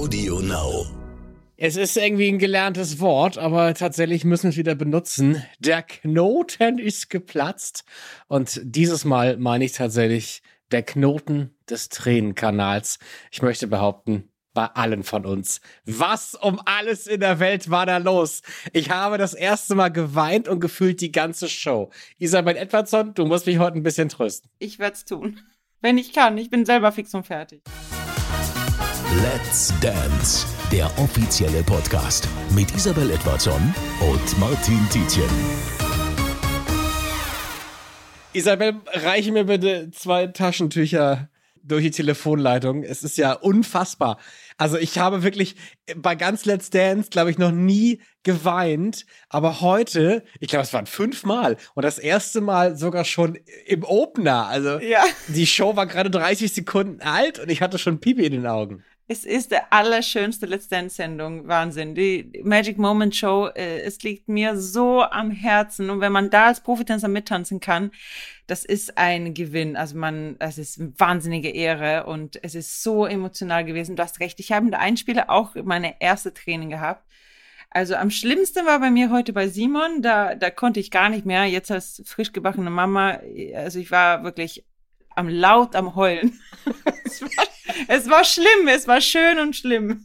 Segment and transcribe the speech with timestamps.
[0.00, 0.86] Audio Now.
[1.58, 5.44] Es ist irgendwie ein gelerntes Wort, aber tatsächlich müssen wir es wieder benutzen.
[5.58, 7.84] Der Knoten ist geplatzt.
[8.26, 10.40] Und dieses Mal meine ich tatsächlich
[10.70, 12.98] der Knoten des Tränenkanals.
[13.30, 15.60] Ich möchte behaupten, bei allen von uns.
[15.84, 18.40] Was um alles in der Welt war da los?
[18.72, 21.90] Ich habe das erste Mal geweint und gefühlt die ganze Show.
[22.16, 24.50] Isabel Edwardson, du musst mich heute ein bisschen trösten.
[24.60, 25.40] Ich werde es tun.
[25.82, 26.38] Wenn ich kann.
[26.38, 27.60] Ich bin selber fix und fertig.
[29.16, 35.28] Let's Dance, der offizielle Podcast mit Isabel Edwardson und Martin Tietjen.
[38.32, 41.28] Isabel, reiche mir bitte zwei Taschentücher
[41.62, 42.84] durch die Telefonleitung.
[42.84, 44.18] Es ist ja unfassbar.
[44.56, 45.56] Also ich habe wirklich
[45.96, 49.06] bei ganz Let's Dance, glaube ich, noch nie geweint.
[49.28, 51.56] Aber heute, ich glaube, es waren fünfmal.
[51.74, 54.46] Und das erste Mal sogar schon im Opener.
[54.46, 55.02] Also Ja.
[55.28, 58.84] die Show war gerade 30 Sekunden alt und ich hatte schon Pipi in den Augen.
[59.12, 61.48] Es ist der allerschönste Let's Dance-Sendung.
[61.48, 61.96] Wahnsinn.
[61.96, 65.90] Die Magic Moment Show, äh, es liegt mir so am Herzen.
[65.90, 67.90] Und wenn man da als Profitänzer mittanzen kann,
[68.46, 69.74] das ist ein Gewinn.
[69.76, 73.96] Also man, das ist eine wahnsinnige Ehre und es ist so emotional gewesen.
[73.96, 74.38] Du hast recht.
[74.38, 77.04] Ich habe in der Einspieler auch meine erste Training gehabt.
[77.68, 80.02] Also am schlimmsten war bei mir heute bei Simon.
[80.02, 81.46] Da, da konnte ich gar nicht mehr.
[81.46, 83.18] Jetzt als frisch gebackene Mama,
[83.56, 84.64] also ich war wirklich
[85.16, 86.38] am laut am heulen.
[87.88, 90.04] es, war, schlimm, es war schön und schlimm.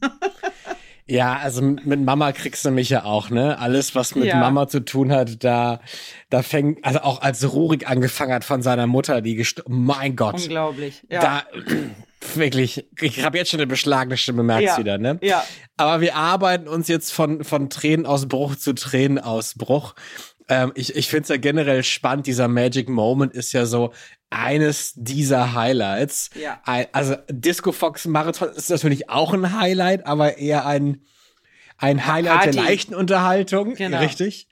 [1.07, 3.59] Ja, also mit Mama kriegst du mich ja auch, ne?
[3.59, 4.37] Alles, was mit Ja.
[4.37, 5.79] Mama zu tun hat, da,
[6.31, 10.35] da fängt, also auch als Rurik angefangen hat von seiner Mutter, die gestorben, mein Gott.
[10.41, 11.03] Unglaublich.
[11.11, 11.21] Ja.
[11.21, 11.43] Da,
[12.33, 14.75] wirklich, ich habe jetzt schon eine beschlagene Stimme, merkst Ja.
[14.75, 15.19] du wieder, ne?
[15.21, 15.43] ja.
[15.77, 19.93] Aber wir arbeiten uns jetzt von, von Tränenausbruch zu Tränenausbruch.
[20.47, 22.27] Ähm, ich ich finde es ja generell spannend.
[22.27, 23.93] Dieser Magic Moment ist ja so
[24.29, 26.29] eines dieser Highlights.
[26.35, 26.59] Ja.
[26.91, 31.01] Also Disco Fox Marathon ist natürlich auch ein Highlight, aber eher ein,
[31.77, 32.51] ein Highlight Party.
[32.51, 33.75] der leichten Unterhaltung.
[33.75, 33.99] Genau.
[33.99, 34.47] Richtig.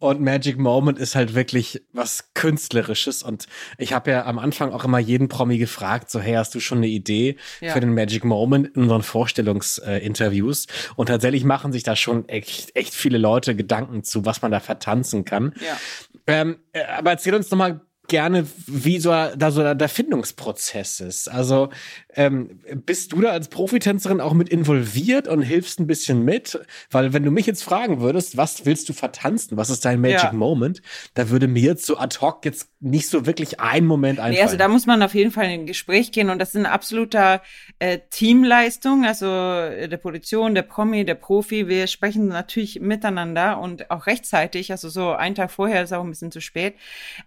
[0.00, 3.22] Und Magic Moment ist halt wirklich was Künstlerisches.
[3.22, 3.46] Und
[3.78, 6.78] ich habe ja am Anfang auch immer jeden Promi gefragt, so, hey, hast du schon
[6.78, 7.74] eine Idee Ja.
[7.74, 10.66] für den Magic Moment in unseren Vorstellungsinterviews?
[10.96, 14.60] Und tatsächlich machen sich da schon echt, echt viele Leute Gedanken zu, was man da
[14.60, 15.54] vertanzen kann.
[15.64, 15.78] Ja.
[16.26, 21.28] Ähm, äh, aber erzähl uns doch mal gerne, wie so da so der Findungsprozess ist.
[21.28, 21.70] Also
[22.16, 26.58] ähm, bist du da als Profitänzerin auch mit involviert und hilfst ein bisschen mit?
[26.90, 29.56] Weil wenn du mich jetzt fragen würdest, was willst du vertanzen?
[29.56, 30.32] Was ist dein Magic Ja.
[30.32, 30.82] Moment?
[31.14, 34.34] Da würde mir jetzt so ad hoc jetzt nicht so wirklich ein Moment einfallen.
[34.34, 36.56] Nee, also da muss man auf jeden Fall in ein Gespräch gehen und das ist
[36.56, 37.42] eine absoluter
[37.78, 41.68] äh, Teamleistung, also äh, der Produktion, der Promi, der Profi.
[41.68, 46.10] Wir sprechen natürlich miteinander und auch rechtzeitig, also so einen Tag vorher ist auch ein
[46.10, 46.74] bisschen zu spät.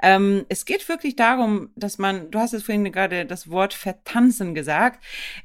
[0.02, 4.56] Ähm, es geht wirklich darum, dass man, du hast es vorhin gerade das Wort vertanzen
[4.56, 4.73] gesagt.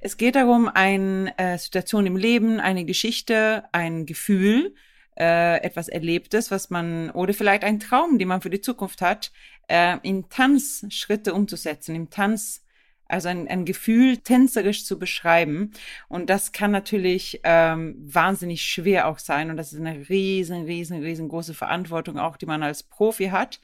[0.01, 4.75] Es geht darum, eine äh, Situation im Leben, eine Geschichte, ein Gefühl,
[5.19, 9.33] äh, etwas Erlebtes, was man, oder vielleicht ein Traum, den man für die Zukunft hat,
[9.69, 12.65] äh, in Tanzschritte umzusetzen, im Tanz,
[13.09, 15.73] also ein, ein Gefühl tänzerisch zu beschreiben.
[16.09, 19.51] Und das kann natürlich ähm, wahnsinnig schwer auch sein.
[19.51, 23.61] Und das ist eine riesen, riesen, riesengroße Verantwortung auch, die man als Profi hat,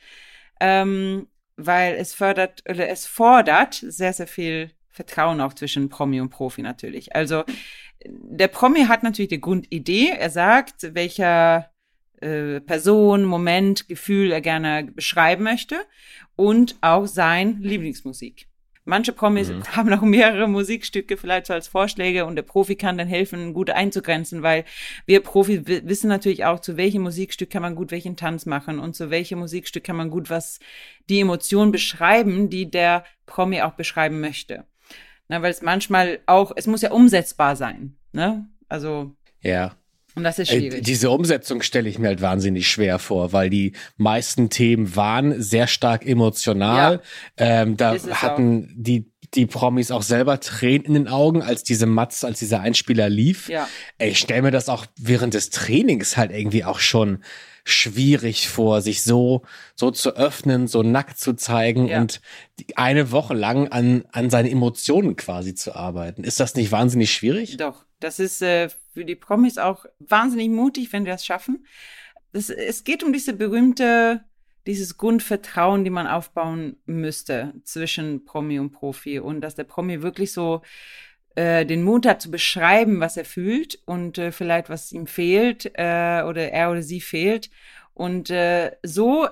[0.60, 6.30] ähm, weil es fördert oder es fordert sehr, sehr viel Vertrauen auch zwischen Promi und
[6.30, 7.14] Profi natürlich.
[7.16, 7.42] Also
[8.06, 10.10] der Promi hat natürlich die Grundidee.
[10.16, 11.70] Er sagt, welcher
[12.20, 15.76] äh, Person, Moment, Gefühl er gerne beschreiben möchte
[16.36, 18.46] und auch sein Lieblingsmusik.
[18.86, 19.64] Manche Promis Mhm.
[19.76, 23.70] haben noch mehrere Musikstücke vielleicht so als Vorschläge und der Profi kann dann helfen, gut
[23.70, 24.64] einzugrenzen, weil
[25.06, 28.78] wir Profi wi- wissen natürlich auch, zu welchem Musikstück kann man gut welchen Tanz machen
[28.78, 30.60] und zu welchem Musikstück kann man gut was
[31.08, 34.66] die Emotion beschreiben, die der Promi auch beschreiben möchte.
[35.28, 38.46] Na, weil es manchmal auch, es muss ja umsetzbar sein, ne?
[38.68, 39.72] Also, ja.
[40.14, 40.84] und das ist Äh, schwierig.
[40.84, 45.66] diese Umsetzung stelle ich mir halt wahnsinnig schwer vor, weil die meisten Themen waren sehr
[45.66, 47.00] stark emotional.
[47.36, 52.22] Ähm, da hatten die die Promis auch selber Tränen in den Augen, als diese Matz,
[52.22, 53.48] als dieser Einspieler lief.
[53.48, 53.68] Ja.
[53.98, 57.24] Ich stelle mir das auch während des Trainings halt irgendwie auch schon
[57.64, 59.42] schwierig vor, sich so
[59.74, 62.00] so zu öffnen, so nackt zu zeigen Ja.
[62.00, 62.20] und
[62.76, 66.24] eine Woche lang an an seine Emotionen quasi zu arbeiten.
[66.24, 67.56] Ist das nicht wahnsinnig schwierig?
[67.56, 71.66] Doch, das ist äh, für die Promis auch wahnsinnig mutig, wenn wir das schaffen.
[72.32, 74.24] Das, es geht um diese berühmte,
[74.66, 80.32] dieses Grundvertrauen, die man aufbauen müsste zwischen Promi und Profi und dass der Promi wirklich
[80.32, 80.62] so
[81.34, 85.66] äh, den Mut hat zu beschreiben, was er fühlt und äh, vielleicht was ihm fehlt
[85.74, 87.50] äh, oder er oder sie fehlt.
[87.92, 89.28] Und äh, so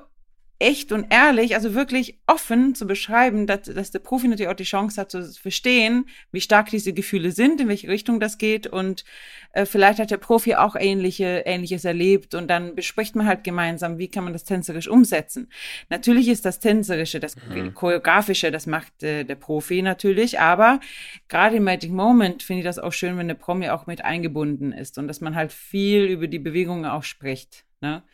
[0.62, 4.62] echt und ehrlich, also wirklich offen zu beschreiben, dass, dass der Profi natürlich auch die
[4.62, 9.04] Chance hat zu verstehen, wie stark diese Gefühle sind, in welche Richtung das geht und
[9.52, 13.98] äh, vielleicht hat der Profi auch ähnliche, ähnliches erlebt und dann bespricht man halt gemeinsam,
[13.98, 15.48] wie kann man das tänzerisch umsetzen.
[15.90, 17.74] Natürlich ist das tänzerische, das mhm.
[17.74, 20.78] choreografische, das macht äh, der Profi natürlich, aber
[21.28, 24.70] gerade im Magic Moment finde ich das auch schön, wenn der Promi auch mit eingebunden
[24.70, 27.64] ist und dass man halt viel über die Bewegungen auch spricht.
[27.80, 28.04] Ne?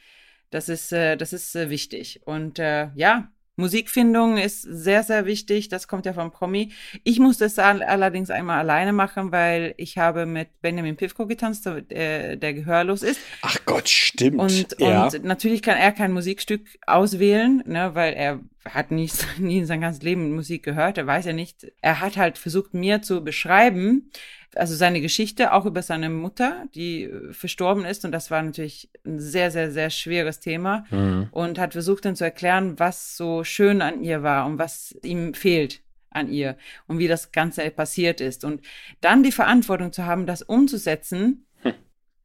[0.51, 2.21] Das ist, äh, das ist äh, wichtig.
[2.25, 5.69] Und äh, ja, Musikfindung ist sehr, sehr wichtig.
[5.69, 6.71] Das kommt ja vom Promi.
[7.03, 12.37] Ich musste es allerdings einmal alleine machen, weil ich habe mit Benjamin Pivko getanzt, der,
[12.37, 13.21] der gehörlos ist.
[13.43, 14.39] Ach Gott, stimmt.
[14.39, 15.07] Und, ja.
[15.07, 19.81] und natürlich kann er kein Musikstück auswählen, ne, weil er hat nie, nie in sein
[19.81, 20.97] ganzes Leben Musik gehört.
[20.97, 21.67] Er weiß ja nicht.
[21.83, 24.13] Er hat halt versucht, mir zu beschreiben,
[24.59, 28.05] also seine Geschichte auch über seine Mutter, die äh, verstorben ist.
[28.05, 30.85] Und das war natürlich ein sehr, sehr, sehr schweres Thema.
[30.91, 31.29] Mhm.
[31.31, 35.35] Und hat versucht dann zu erklären, was so schön an ihr war und was ihm
[35.35, 36.57] fehlt an ihr
[36.87, 38.45] und wie das Ganze passiert ist.
[38.45, 38.63] Und
[39.01, 41.75] dann die Verantwortung zu haben, das umzusetzen, hm.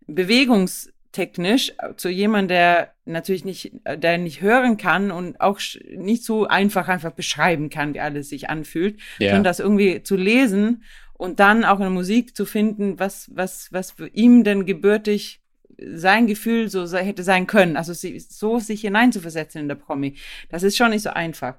[0.07, 5.59] bewegungstechnisch zu jemandem, der natürlich nicht, der nicht hören kann und auch
[5.93, 9.29] nicht so einfach einfach beschreiben kann, wie alles sich anfühlt, ja.
[9.29, 10.83] sondern das irgendwie zu lesen
[11.23, 15.41] und dann auch in der Musik zu finden, was, was, was für ihm denn gebürtig
[15.79, 17.77] sein Gefühl so hätte sein können.
[17.77, 20.15] Also so sich hineinzuversetzen in der Promi.
[20.49, 21.55] Das ist schon nicht so einfach.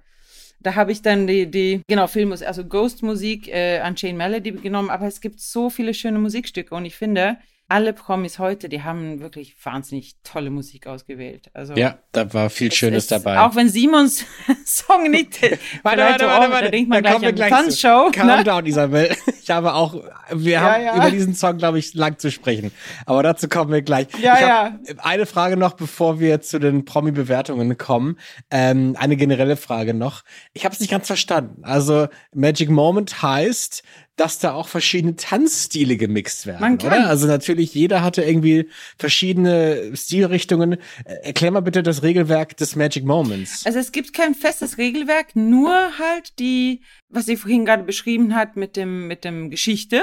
[0.61, 5.07] Da habe ich dann die, die genau, Filmus, also Ghost-Musik, äh, Unchained Melody genommen, aber
[5.07, 7.39] es gibt so viele schöne Musikstücke und ich finde,
[7.69, 11.51] alle Promis heute, die haben wirklich wahnsinnig tolle Musik ausgewählt.
[11.55, 13.41] Also ja, da war viel Schönes dabei.
[13.41, 14.25] Auch wenn Simons
[14.67, 15.41] Song nicht
[15.83, 18.11] warte, warte, warte, warte, da denkt man gleich an Tanzshow.
[18.13, 18.45] Calm ne?
[18.45, 19.17] down, Isabel.
[19.43, 19.95] Ich habe auch,
[20.31, 22.71] wir haben über diesen Song, glaube ich, lang zu sprechen.
[23.07, 24.09] Aber dazu kommen wir gleich.
[24.21, 24.79] Ja, ja.
[24.99, 28.19] Eine Frage noch, bevor wir zu den Promi-Bewertungen kommen.
[28.51, 30.23] Ähm, eine generelle Frage noch.
[30.53, 31.65] Ich habe es nicht ganz verstanden.
[31.65, 33.83] Also Magic Moment heißt,
[34.17, 36.89] dass da auch verschiedene Tanzstile gemixt werden, Man kann.
[36.89, 37.09] oder?
[37.09, 40.75] Also natürlich, jeder hatte irgendwie verschiedene Stilrichtungen.
[41.05, 43.67] Äh, erklär mal bitte das Regelwerk des Magic Moments.
[43.67, 48.57] Also es gibt kein festes Regelwerk, nur halt die, was sie vorhin gerade beschrieben hat
[48.57, 50.03] mit dem, mit dem Geschichte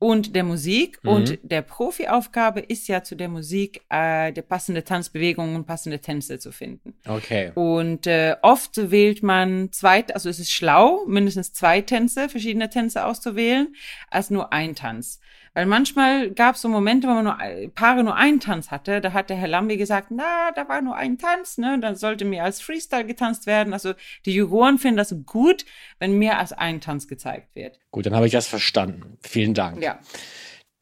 [0.00, 0.98] und der Musik.
[1.04, 1.10] Mhm.
[1.10, 6.40] Und der Profi-Aufgabe ist ja zu der Musik äh, der passende Tanzbewegungen und passende Tänze
[6.40, 6.94] zu finden.
[7.06, 7.52] Okay.
[7.54, 13.04] Und äh, oft wählt man zwei, also es ist schlau, mindestens zwei Tänze, verschiedene Tänze
[13.04, 13.74] auszuwählen,
[14.10, 15.20] als nur ein Tanz.
[15.52, 17.36] Weil manchmal gab es so Momente, wo man nur
[17.74, 19.00] Paare nur einen Tanz hatte.
[19.00, 21.78] Da hat der Herr Lambi gesagt, na, da war nur ein Tanz, ne?
[21.80, 23.72] Dann sollte mehr als Freestyle getanzt werden.
[23.72, 23.94] Also
[24.26, 25.64] die Juroren finden das gut,
[25.98, 27.80] wenn mehr als ein Tanz gezeigt wird.
[27.90, 29.18] Gut, dann habe ich das verstanden.
[29.22, 29.82] Vielen Dank.
[29.82, 29.98] Ja.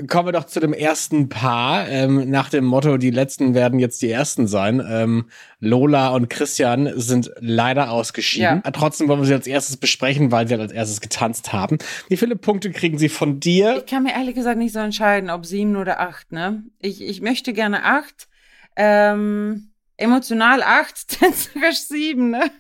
[0.06, 1.88] Kommen wir doch zu dem ersten Paar.
[1.88, 4.80] Ähm, nach dem Motto, die letzten werden jetzt die ersten sein.
[4.88, 5.28] Ähm,
[5.58, 8.62] Lola und Christian sind leider ausgeschieden.
[8.64, 8.70] Ja.
[8.70, 11.78] Trotzdem wollen wir sie als erstes besprechen, weil sie halt als erstes getanzt haben.
[12.08, 13.78] Wie viele Punkte kriegen sie von dir?
[13.78, 16.30] Ich kann mir ehrlich gesagt nicht so entscheiden, ob sieben oder acht.
[16.30, 16.62] Ne?
[16.78, 18.28] Ich, ich möchte gerne acht.
[18.76, 22.30] Ähm, emotional acht, tänzerisch sieben.
[22.30, 22.50] Ne?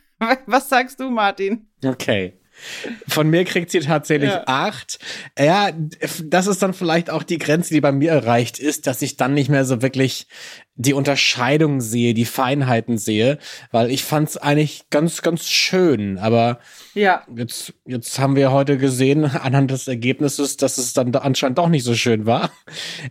[0.46, 1.68] Was sagst du, Martin?
[1.84, 2.37] Okay.
[3.06, 4.44] Von mir kriegt sie tatsächlich ja.
[4.46, 4.98] acht.
[5.38, 5.70] Ja,
[6.24, 9.34] das ist dann vielleicht auch die Grenze, die bei mir erreicht ist, dass ich dann
[9.34, 10.26] nicht mehr so wirklich
[10.80, 13.38] die Unterscheidung sehe, die Feinheiten sehe,
[13.72, 16.18] weil ich fand es eigentlich ganz, ganz schön.
[16.18, 16.60] Aber
[16.94, 17.24] ja.
[17.34, 21.82] jetzt, jetzt haben wir heute gesehen, anhand des Ergebnisses, dass es dann anscheinend doch nicht
[21.82, 22.50] so schön war.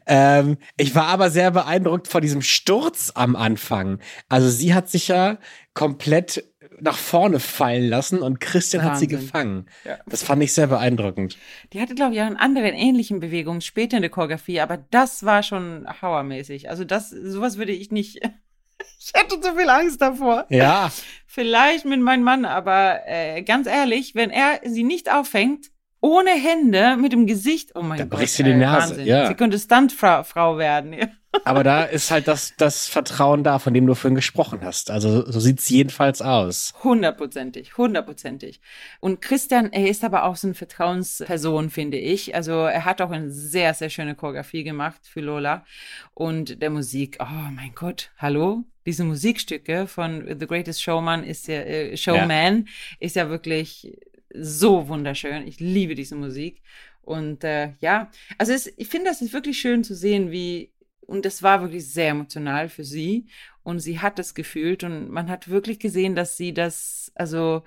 [0.06, 4.00] Ähm, ich war aber sehr beeindruckt von diesem Sturz am Anfang.
[4.30, 5.38] Also sie hat sich ja
[5.74, 6.46] komplett
[6.80, 8.94] nach vorne fallen lassen und Christian Wahnsinn.
[8.94, 9.66] hat sie gefangen.
[9.84, 9.98] Ja.
[10.06, 11.38] Das fand ich sehr beeindruckend.
[11.74, 15.26] Die hatte, glaube ich, auch einen anderen ähnlichen Bewegungen später in der Choreografie, aber das
[15.26, 16.70] war schon hauermäßig.
[16.70, 18.18] Also das, sowas würde ich nicht.
[19.00, 20.46] ich hätte zu viel Angst davor.
[20.50, 20.92] Ja.
[21.26, 26.96] Vielleicht mit meinem Mann, aber äh, ganz ehrlich, wenn er sie nicht auffängt, ohne Hände,
[26.98, 28.14] mit dem Gesicht, oh mein da Gott.
[28.14, 28.92] Da brichst du die Nase.
[28.92, 29.08] Wahnsinn.
[29.08, 29.28] Ja.
[29.28, 30.96] Sie könnte Stuntfrau werden.
[31.44, 34.90] Aber da ist halt das, das Vertrauen da, von dem du vorhin gesprochen hast.
[34.90, 36.74] Also so sieht's jedenfalls aus.
[36.84, 38.62] Hundertprozentig, hundertprozentig.
[39.00, 42.36] Und Christian, er ist aber auch so eine Vertrauensperson, finde ich.
[42.36, 45.66] Also er hat auch eine sehr, sehr schöne Choreografie gemacht für Lola.
[46.14, 48.64] Und der Musik, oh mein Gott, hallo?
[48.86, 52.74] Diese Musikstücke von The Greatest Showman ist ja, äh, Showman ja.
[53.00, 53.98] ist ja wirklich
[54.34, 55.46] so wunderschön.
[55.46, 56.62] Ich liebe diese Musik.
[57.02, 60.72] Und äh, ja, also es, ich finde, das ist wirklich schön zu sehen, wie
[61.08, 63.26] und das war wirklich sehr emotional für sie.
[63.64, 67.64] Und sie hat das gefühlt und man hat wirklich gesehen, dass sie das, also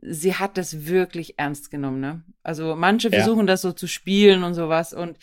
[0.00, 2.00] sie hat das wirklich ernst genommen.
[2.00, 2.22] Ne?
[2.42, 3.52] Also manche versuchen ja.
[3.52, 5.18] das so zu spielen und sowas und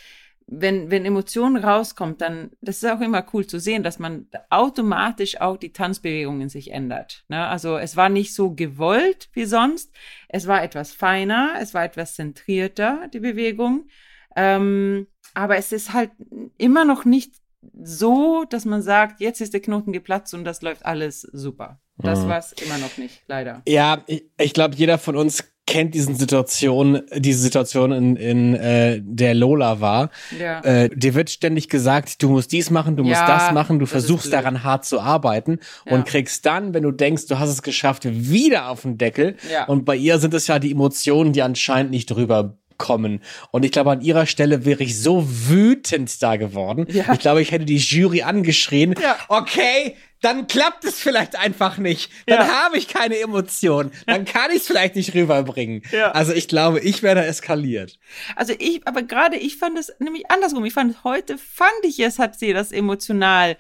[0.48, 5.42] wenn, wenn Emotion rauskommt, dann, das ist auch immer cool zu sehen, dass man automatisch
[5.42, 7.26] auch die Tanzbewegung in sich ändert.
[7.30, 7.48] Ne?
[7.48, 9.92] Also es war nicht so gewollt wie sonst.
[10.30, 13.88] Es war etwas feiner, es war etwas zentrierter, die Bewegung.
[14.36, 16.12] Ähm, aber es ist halt
[16.58, 17.34] immer noch nicht
[17.82, 21.80] so, dass man sagt, jetzt ist der Knoten geplatzt und das läuft alles super.
[21.98, 22.30] Das mhm.
[22.30, 23.62] war es immer noch nicht, leider.
[23.68, 29.02] Ja, ich, ich glaube, jeder von uns kennt diesen Situation, diese Situation in, in äh,
[29.04, 30.12] der Lola war.
[30.40, 30.60] Ja.
[30.62, 33.86] Äh, dir wird ständig gesagt, du musst dies machen, du musst ja, das machen, du
[33.86, 35.94] das versuchst daran hart zu arbeiten ja.
[35.94, 39.38] und kriegst dann, wenn du denkst, du hast es geschafft, wieder auf den Deckel.
[39.52, 39.66] Ja.
[39.66, 43.22] Und bei ihr sind es ja die Emotionen, die anscheinend nicht drüber kommen.
[43.52, 46.86] Und ich glaube, an ihrer Stelle wäre ich so wütend da geworden.
[46.90, 47.14] Ja.
[47.14, 48.96] Ich glaube, ich hätte die Jury angeschrien.
[49.02, 49.18] Ja.
[49.28, 52.12] Okay, dann klappt es vielleicht einfach nicht.
[52.26, 52.64] Dann ja.
[52.64, 53.92] habe ich keine Emotionen.
[54.08, 55.84] Dann kann ich es vielleicht nicht rüberbringen.
[55.92, 56.12] Ja.
[56.12, 58.00] Also ich glaube, ich werde eskaliert.
[58.36, 60.66] Also ich, aber gerade ich fand es nämlich andersrum.
[60.66, 63.56] Ich fand heute, fand ich es, hat sie das emotional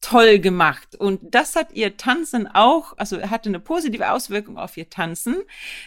[0.00, 0.96] toll gemacht.
[0.96, 5.36] Und das hat ihr Tanzen auch, also hatte eine positive Auswirkung auf ihr Tanzen.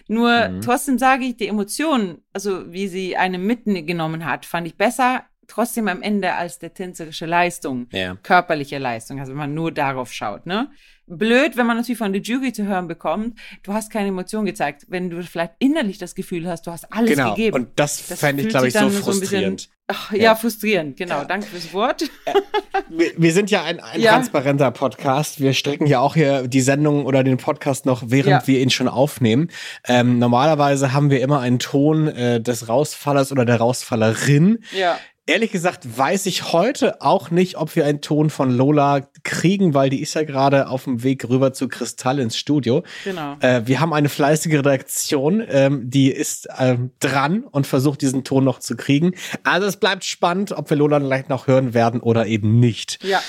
[0.07, 0.61] Nur mhm.
[0.61, 5.87] trotzdem sage ich, die Emotionen, also wie sie eine mitgenommen hat, fand ich besser trotzdem
[5.89, 8.15] am Ende als der tänzerische Leistung, ja.
[8.23, 10.69] körperliche Leistung, also wenn man nur darauf schaut, ne?
[11.07, 14.85] Blöd, wenn man natürlich von der Jury zu hören bekommt, du hast keine Emotion gezeigt,
[14.87, 17.31] wenn du vielleicht innerlich das Gefühl hast, du hast alles genau.
[17.31, 17.55] gegeben.
[17.55, 19.61] Und das, das fände ich, glaube ich, so frustrierend.
[19.61, 21.17] So ach, ja, ja, frustrierend, genau.
[21.17, 21.25] Ja.
[21.25, 22.03] Danke fürs Wort.
[22.89, 25.41] wir, wir, sind ja ein, ein transparenter Podcast.
[25.41, 28.87] Wir strecken ja auch hier die Sendung oder den Podcast noch, während wir ihn schon
[28.87, 29.49] aufnehmen.
[29.85, 34.59] Ähm, normalerweise haben wir immer einen Ton äh, des Rausfallers oder der Rausfallerin.
[34.71, 34.97] Ja.
[35.31, 39.89] Ehrlich gesagt weiß ich heute auch nicht, ob wir einen Ton von Lola kriegen, weil
[39.89, 42.83] die ist ja gerade auf dem Weg rüber zu Kristall ins Studio.
[43.05, 43.37] Genau.
[43.39, 48.43] Äh, wir haben eine fleißige Redaktion, ähm, die ist ähm, dran und versucht diesen Ton
[48.43, 49.13] noch zu kriegen.
[49.43, 53.01] Also es bleibt spannend, ob wir Lola vielleicht noch hören werden oder eben nicht.
[53.01, 53.21] Ja.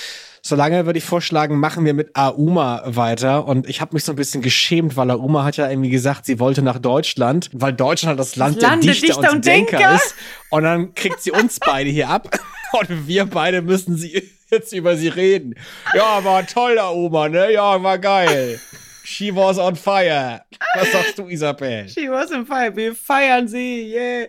[0.45, 3.47] Solange würde ich vorschlagen, machen wir mit Auma weiter.
[3.47, 6.41] Und ich habe mich so ein bisschen geschämt, weil Auma hat ja irgendwie gesagt, sie
[6.41, 9.77] wollte nach Deutschland, weil Deutschland das Land, das Land der Dichter, Dichter und, und Denker,
[9.77, 10.17] Denker ist.
[10.51, 12.29] Und dann kriegt sie uns beide hier ab.
[12.73, 15.55] Und wir beide müssen sie jetzt über sie reden.
[15.95, 17.53] Ja, war toll, Auma, ne?
[17.53, 18.59] Ja, war geil.
[19.05, 20.45] She was on fire.
[20.75, 21.89] Was sagst du, Isabel?
[21.89, 22.75] She was on fire.
[22.75, 23.93] Wir feiern sie.
[23.93, 24.29] Yeah.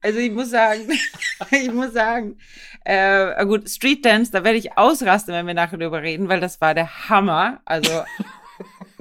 [0.00, 0.88] Also ich muss sagen,
[1.50, 2.38] ich muss sagen,
[2.84, 6.60] äh, gut, Street Dance, da werde ich ausrasten, wenn wir nachher darüber reden, weil das
[6.60, 7.60] war der Hammer.
[7.64, 8.02] Also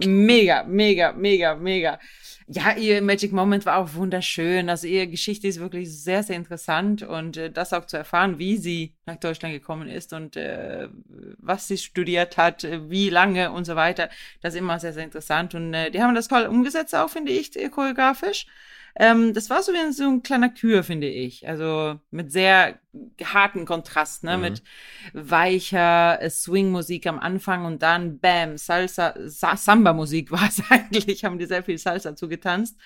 [0.05, 2.00] mega, mega, mega, mega.
[2.48, 4.70] Ja, ihr Magic Moment war auch wunderschön.
[4.70, 8.58] Also ihre Geschichte ist wirklich sehr, sehr interessant und äh, das auch zu erfahren, wie
[8.58, 10.89] sie nach Deutschland gekommen ist und äh,
[11.38, 14.10] was sie studiert hat, äh, wie lange und so weiter,
[14.41, 15.55] das ist immer sehr, sehr interessant.
[15.55, 18.48] Und äh, die haben das toll umgesetzt, auch finde ich, choreografisch.
[18.95, 21.48] Ähm, das war so wie so ein kleiner Kür, finde ich.
[21.48, 22.79] Also mit sehr
[23.24, 24.38] harten Kontrast, ne?
[24.38, 24.41] Mhm.
[24.43, 24.63] Mit
[25.13, 31.45] weicher äh, Swing-Musik am Anfang und dann Bam, Salsa, Samba-Musik war es eigentlich, haben die
[31.45, 32.77] sehr viel Salsa zugetanzt.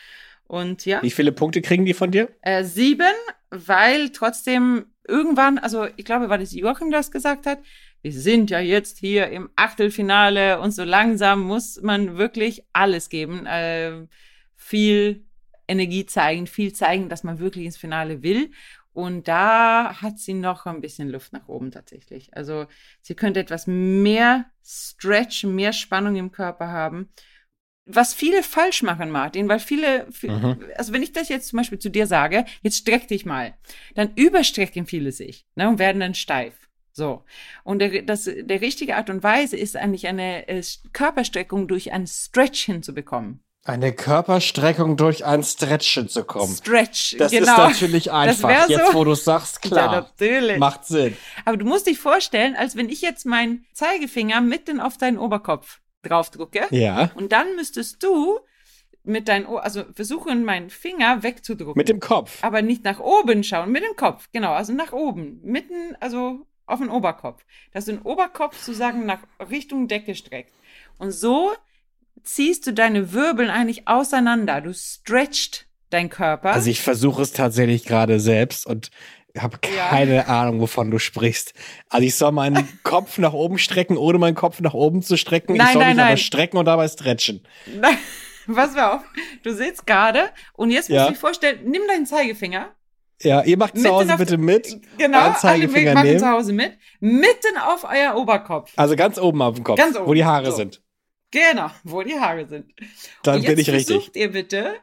[0.47, 1.01] Und ja.
[1.01, 2.29] Wie viele Punkte kriegen die von dir?
[2.41, 3.15] Äh, sieben,
[3.49, 7.59] weil trotzdem irgendwann, also ich glaube, war das Joachim, der das gesagt hat,
[8.03, 13.47] wir sind ja jetzt hier im Achtelfinale und so langsam muss man wirklich alles geben.
[13.47, 14.05] Äh,
[14.55, 15.25] viel
[15.67, 18.51] Energie zeigen, viel zeigen, dass man wirklich ins Finale will.
[18.93, 22.33] Und da hat sie noch ein bisschen Luft nach oben tatsächlich.
[22.33, 22.65] Also
[23.01, 27.09] sie könnte etwas mehr Stretch, mehr Spannung im Körper haben.
[27.85, 30.63] Was viele falsch machen, Martin, weil viele, mhm.
[30.75, 33.53] also wenn ich das jetzt zum Beispiel zu dir sage, jetzt streck dich mal,
[33.95, 36.53] dann überstrecken viele sich ne, und werden dann steif.
[36.93, 37.25] So.
[37.65, 42.07] Und der, das, der richtige Art und Weise ist eigentlich eine äh, Körperstreckung durch ein
[42.07, 43.41] Stretch hinzubekommen.
[43.67, 46.55] Eine Körperstreckung durch ein Stretchen zu kommen.
[46.55, 47.51] Stretch, das genau.
[47.51, 48.69] ist natürlich einfach.
[48.69, 49.91] Jetzt, wo du sagst, klar.
[49.91, 50.59] Ja, natürlich.
[50.59, 51.17] Macht Sinn.
[51.45, 55.79] Aber du musst dich vorstellen, als wenn ich jetzt meinen Zeigefinger mitten auf deinen Oberkopf
[56.03, 56.67] draufdrucke.
[56.69, 57.09] Ja.
[57.15, 58.37] Und dann müsstest du
[59.03, 61.73] mit deinem, also versuchen, meinen Finger wegzudrücken.
[61.75, 62.43] Mit dem Kopf.
[62.43, 65.39] Aber nicht nach oben schauen, mit dem Kopf, genau, also nach oben.
[65.41, 67.43] Mitten, also auf den Oberkopf.
[67.71, 70.53] Dass du den Oberkopf sozusagen nach Richtung Decke streckst.
[70.99, 71.51] Und so
[72.25, 74.61] ziehst du deine Wirbeln eigentlich auseinander.
[74.61, 76.51] Du stretcht dein Körper.
[76.51, 78.89] Also ich versuche es tatsächlich gerade selbst und
[79.37, 80.25] habe keine ja.
[80.27, 81.53] Ahnung, wovon du sprichst.
[81.89, 85.55] Also ich soll meinen Kopf nach oben strecken, ohne meinen Kopf nach oben zu strecken.
[85.55, 86.07] Nein, ich soll nein, mich nein.
[86.07, 87.45] aber strecken und dabei stretchen.
[87.65, 87.97] Nein,
[88.53, 89.01] pass mal auf.
[89.43, 91.07] Du sitzt gerade und jetzt musst ja.
[91.07, 92.73] du dir vorstellen, nimm deinen Zeigefinger.
[93.21, 94.77] Ja, ihr macht zu Hause bitte mit.
[94.97, 96.77] Genau, alle Zeigefinger alle machen zu Hause mit.
[96.99, 98.73] Mitten auf euer Oberkopf.
[98.75, 100.07] Also ganz oben auf dem Kopf, ganz oben.
[100.07, 100.57] wo die Haare so.
[100.57, 100.81] sind.
[101.31, 102.73] Genau, wo die Haare sind.
[103.23, 103.95] Dann bin ich richtig.
[103.95, 104.75] Versucht ihr bitte,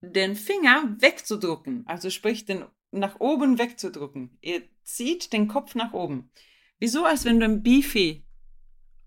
[0.00, 1.84] den Finger wegzudrücken.
[1.86, 4.36] Also sprich den nach oben wegzudrücken.
[4.40, 6.30] Ihr zieht den Kopf nach oben.
[6.78, 8.24] Wieso, als wenn du ein Beefy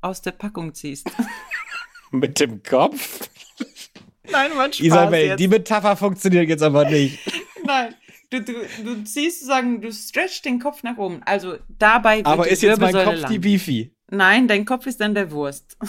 [0.01, 1.09] aus der Packung ziehst?
[2.11, 3.29] Mit dem Kopf?
[4.29, 5.39] Nein, man Spaß Isabel, jetzt.
[5.39, 7.19] die Metapher funktioniert jetzt aber nicht.
[7.65, 7.95] Nein,
[8.29, 8.53] du, du,
[8.83, 11.21] du ziehst sozusagen, du stretchst den Kopf nach oben.
[11.23, 13.41] Also dabei wird Aber die ist jetzt mein Kopf die lang.
[13.41, 13.95] Beefy?
[14.09, 15.77] Nein, dein Kopf ist dann der Wurst.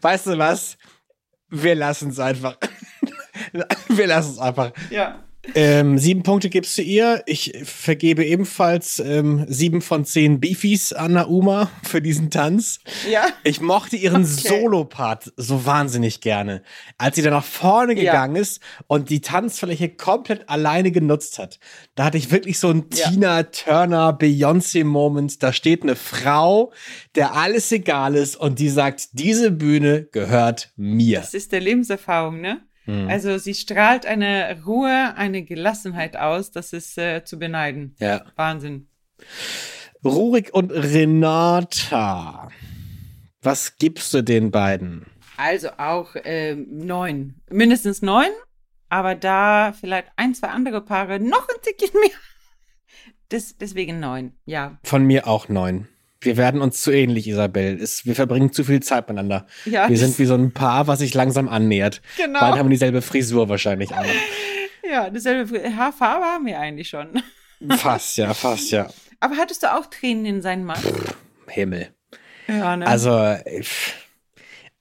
[0.00, 0.76] Weißt du was?
[1.48, 2.56] Wir lassen es einfach.
[3.88, 4.72] Wir lassen es einfach.
[4.90, 5.24] Ja.
[5.54, 7.22] Ähm, sieben Punkte gibst du ihr.
[7.26, 12.80] Ich vergebe ebenfalls ähm, sieben von zehn Beefies an Nauma für diesen Tanz.
[13.10, 13.26] Ja.
[13.42, 14.48] Ich mochte ihren Okay.
[14.48, 16.62] Solo-Part so wahnsinnig gerne.
[16.98, 18.12] Als sie da nach vorne Ja.
[18.12, 21.58] gegangen ist und die Tanzfläche komplett alleine genutzt hat.
[21.94, 23.08] Da hatte ich wirklich so einen Ja.
[23.08, 25.42] Tina Turner Beyoncé-Moment.
[25.42, 26.70] Da steht eine Frau,
[27.14, 31.20] der alles egal ist und die sagt, diese Bühne gehört mir.
[31.20, 32.60] Das ist der Lebenserfahrung, ne?
[32.84, 33.08] Hm.
[33.08, 37.94] Also sie strahlt eine Ruhe, eine Gelassenheit aus, das ist äh, zu beneiden.
[37.98, 38.24] Ja.
[38.36, 38.88] Wahnsinn.
[40.04, 42.48] Rurik und Renata.
[43.42, 45.06] Was gibst du den beiden?
[45.36, 47.40] Also auch ähm, neun.
[47.50, 48.30] Mindestens neun,
[48.88, 52.10] aber da vielleicht ein, zwei andere Paare noch ein Tickchen mehr.
[53.30, 54.80] Das, deswegen neun, ja.
[54.82, 55.86] Von mir auch neun.
[56.22, 57.78] Wir werden uns zu ähnlich, Isabel.
[57.80, 59.46] Es, wir verbringen zu viel Zeit miteinander.
[59.64, 62.02] Ja, wir sind wie so ein Paar, was sich langsam annähert.
[62.18, 62.40] Genau.
[62.40, 64.04] Beide haben dieselbe Frisur wahrscheinlich auch.
[64.88, 67.22] Ja, dasselbe Fr- Haarfarbe haben wir eigentlich schon.
[67.76, 68.88] fast, ja, fast, ja.
[69.20, 70.82] Aber hattest du auch Tränen in seinen Mann?
[71.48, 71.88] Himmel.
[72.48, 72.86] Ja, ne?
[72.86, 73.62] Also, äh,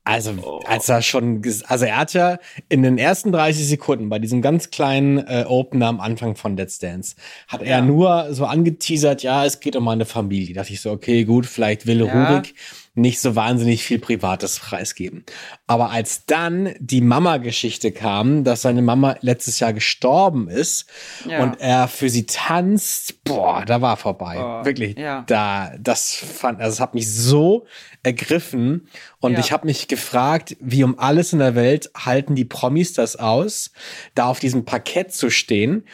[0.09, 4.41] also, als er schon, also er hat ja in den ersten 30 Sekunden bei diesem
[4.41, 7.15] ganz kleinen äh, Opener am Anfang von Let's Dance,
[7.47, 7.81] hat er Ja.
[7.81, 10.53] nur so angeteasert, ja, es geht um meine Familie.
[10.55, 12.11] Da dachte ich so, okay, gut, vielleicht will Ja.
[12.11, 12.55] Rurik
[12.99, 15.23] nicht so wahnsinnig viel Privates preisgeben.
[15.67, 20.85] Aber als dann die Mama-Geschichte kam, dass seine Mama letztes Jahr gestorben ist
[21.27, 21.41] Ja.
[21.43, 24.35] und er für sie tanzt, boah, da war vorbei.
[24.35, 24.97] Boah, Wirklich.
[24.97, 25.23] ja.
[25.27, 27.65] Da, das fand, also es hat mich so
[28.03, 28.87] ergriffen
[29.19, 29.39] und Ja.
[29.39, 33.71] ich habe mich gefragt, wie um alles in der Welt halten die Promis das aus,
[34.15, 35.85] da auf diesem Parkett zu stehen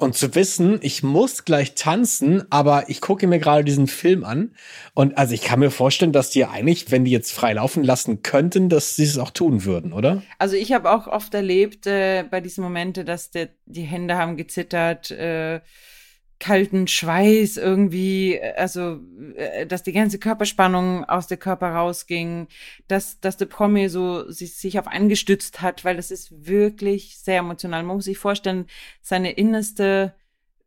[0.00, 4.54] und zu wissen, ich muss gleich tanzen, aber ich gucke mir gerade diesen Film an
[4.94, 8.22] und also ich kann mir vorstellen, dass die eigentlich, wenn die jetzt frei laufen lassen
[8.22, 10.22] könnten, dass sie es auch tun würden, oder?
[10.38, 14.36] Also ich habe auch oft erlebt äh, bei diesen Momenten, dass der, die Hände haben
[14.36, 15.60] gezittert, äh,
[16.40, 18.98] kalten Schweiß irgendwie, äh, also
[19.36, 22.48] äh, dass die ganze Körperspannung aus der Körper rausging,
[22.88, 27.18] dass, dass der Promi so sich, sich auf einen gestützt hat, weil das ist wirklich
[27.18, 27.84] sehr emotional.
[27.84, 28.66] Man muss sich vorstellen,
[29.02, 30.14] seine innerste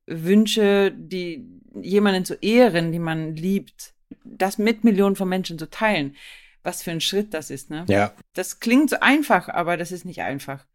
[0.05, 1.45] Wünsche, die
[1.81, 6.15] jemanden zu ehren, die man liebt, das mit Millionen von Menschen zu teilen.
[6.61, 7.85] Was für ein Schritt das ist, ne?
[7.89, 8.13] Ja.
[8.33, 10.65] Das klingt so einfach, aber das ist nicht einfach.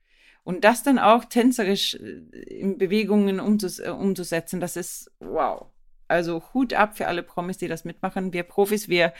[0.48, 5.66] Und das dann auch tänzerisch äh, in Bewegungen umzus äh, umzusetzen, das ist wow.
[6.08, 8.32] Also Hut ab für alle Promis, die das mitmachen.
[8.32, 9.12] Wir Profis, wir,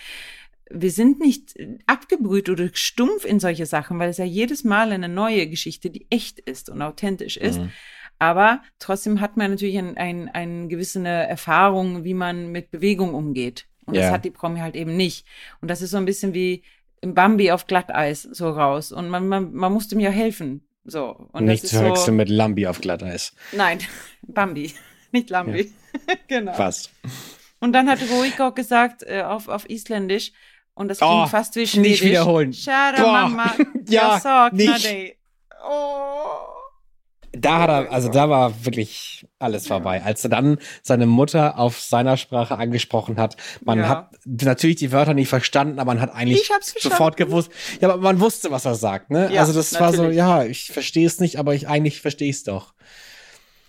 [0.70, 5.10] wir sind nicht abgebrüht oder stumpf in solche Sachen, weil es ja jedes Mal eine
[5.10, 7.60] neue Geschichte, die echt ist und authentisch ist.
[7.60, 7.72] Mhm.
[8.18, 13.66] Aber trotzdem hat man natürlich ein, ein, eine gewisse Erfahrung, wie man mit Bewegung umgeht.
[13.84, 14.00] Und Ja.
[14.00, 15.26] das hat die Promi halt eben nicht.
[15.60, 16.62] Und das ist so ein bisschen wie
[17.02, 18.92] im Bambi auf Glatteis so raus.
[18.92, 20.62] Und man, man, man musste mir helfen.
[20.90, 21.28] So.
[21.32, 22.12] Und Nicht zu verwechseln so.
[22.12, 23.32] mit Lambi auf Glatteis.
[23.52, 23.78] Nein,
[24.22, 24.74] Bambi,
[25.12, 25.72] nicht Lambi.
[26.28, 26.54] genau.
[26.54, 26.90] Fast.
[27.60, 30.32] Und dann hat Roik auch gesagt äh, auf, auf Isländisch,
[30.74, 32.02] und das Oh, klingt fast wie nicht Schwedisch.
[32.02, 32.52] wiederholen.
[32.52, 33.12] Kära Boah.
[33.28, 33.54] Mama,
[33.88, 35.16] Ja, nicht.
[35.68, 36.57] Oh.
[37.40, 40.02] Da hat er, also da war wirklich alles vorbei.
[40.02, 43.88] Als er dann seine Mutter auf seiner Sprache angesprochen hat, man Ja.
[43.88, 47.50] hat natürlich die Wörter nicht verstanden, aber man hat eigentlich sofort gewusst.
[47.80, 49.30] Ja, aber man wusste, was er sagt, ne?
[49.32, 50.18] Ja, also das war so, natürlich.
[50.18, 52.74] ja, ich verstehe es nicht, aber ich eigentlich verstehe es doch.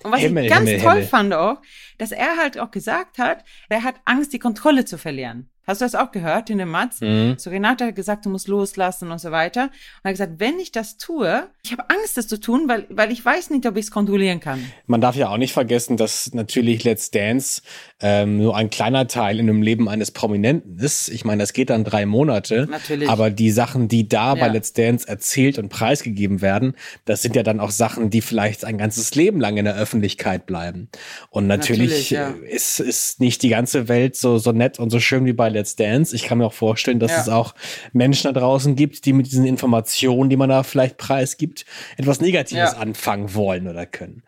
[0.03, 1.07] Und was Himmel, ich ganz Himmel, toll Himmel.
[1.07, 1.57] fand auch,
[1.97, 5.49] dass er halt auch gesagt hat, er hat Angst, die Kontrolle zu verlieren.
[5.69, 6.99] Hast du das auch gehört in dem Matz?
[6.99, 7.35] Mhm.
[7.37, 9.65] So Renate hat gesagt, du musst loslassen und so weiter.
[9.65, 12.87] Und er hat gesagt, wenn ich das tue, ich habe Angst, das zu tun, weil,
[12.89, 14.65] weil ich weiß nicht, ob ich es kontrollieren kann.
[14.87, 17.61] Man darf ja auch nicht vergessen, dass natürlich Let's Dance
[18.01, 21.09] ähm, nur ein kleiner Teil in dem Leben eines Prominenten ist.
[21.09, 22.67] Ich meine, das geht dann drei Monate.
[22.69, 23.09] Natürlich.
[23.09, 24.53] Aber die Sachen, die da bei Ja.
[24.53, 28.77] Let's Dance erzählt und preisgegeben werden, das sind ja dann auch Sachen, die vielleicht ein
[28.77, 30.87] ganzes Leben lang in der Öffentlichkeit bleiben.
[31.29, 32.29] Und natürlich, Natürlich, ja.
[32.29, 35.49] äh, ist, ist nicht die ganze Welt so, so nett und so schön wie bei
[35.49, 36.15] Let's Dance.
[36.15, 37.21] Ich kann mir auch vorstellen, dass Ja.
[37.21, 37.53] es auch
[37.91, 41.65] Menschen da draußen gibt, die mit diesen Informationen, die man da vielleicht preisgibt,
[41.97, 44.23] etwas Negatives anfangen wollen oder können.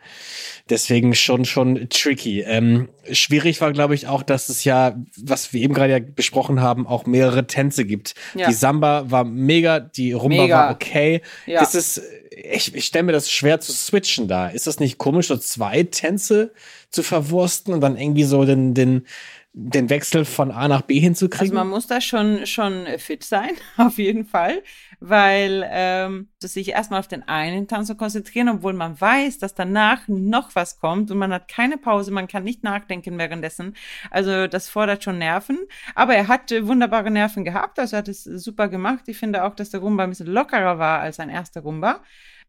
[0.70, 2.42] Deswegen schon, schon tricky.
[2.42, 6.62] Ähm, schwierig war, glaube ich, auch, dass es ja, was wir eben gerade ja besprochen
[6.62, 8.16] haben, auch mehrere Tänze gibt.
[8.34, 8.48] Ja.
[8.48, 10.58] Die Samba war mega, die Rumba Mega.
[10.58, 11.22] war okay.
[11.46, 11.62] Ja.
[11.62, 14.48] Ist es, ich, ich stelle mir das schwer zu switchen da.
[14.48, 16.54] Ist das nicht komisch, so zwei Tänze
[16.90, 19.06] zu verwursten und dann irgendwie so den, den,
[19.54, 21.54] den Wechsel von A nach B Also hinzukriegen?
[21.56, 24.64] man muss da schon, schon fit sein, auf jeden Fall,
[25.02, 29.56] weil ähm, dass sich erstmal auf den einen Tanz zu konzentrieren, obwohl man weiß, dass
[29.56, 33.76] danach noch was kommt und man hat keine Pause, man kann nicht nachdenken währenddessen.
[34.12, 35.58] Also das fordert schon Nerven.
[35.96, 39.06] Aber er hat äh, wunderbare Nerven gehabt, also er hat es super gemacht.
[39.08, 42.02] Ich finde auch, dass der Rumba ein bisschen lockerer war als sein erster Rumba.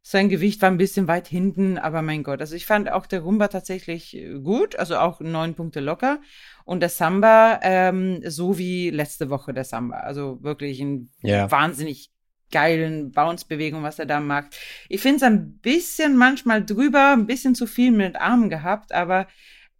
[0.05, 3.21] Sein Gewicht war ein bisschen weit hinten, aber mein Gott, also ich fand auch der
[3.21, 6.21] Rumba tatsächlich äh, gut, also auch neun Punkte locker.
[6.65, 10.01] Und der Samba, ähm, so wie letzte Woche der Samba.
[10.01, 11.51] Also wirklich ein Ja.
[11.51, 12.12] wahnsinnig
[12.53, 14.57] geilen Bounce-Bewegung, was er da macht.
[14.88, 18.93] Ich finde es ein bisschen manchmal drüber, ein bisschen zu viel mit den Armen gehabt,
[18.93, 19.27] aber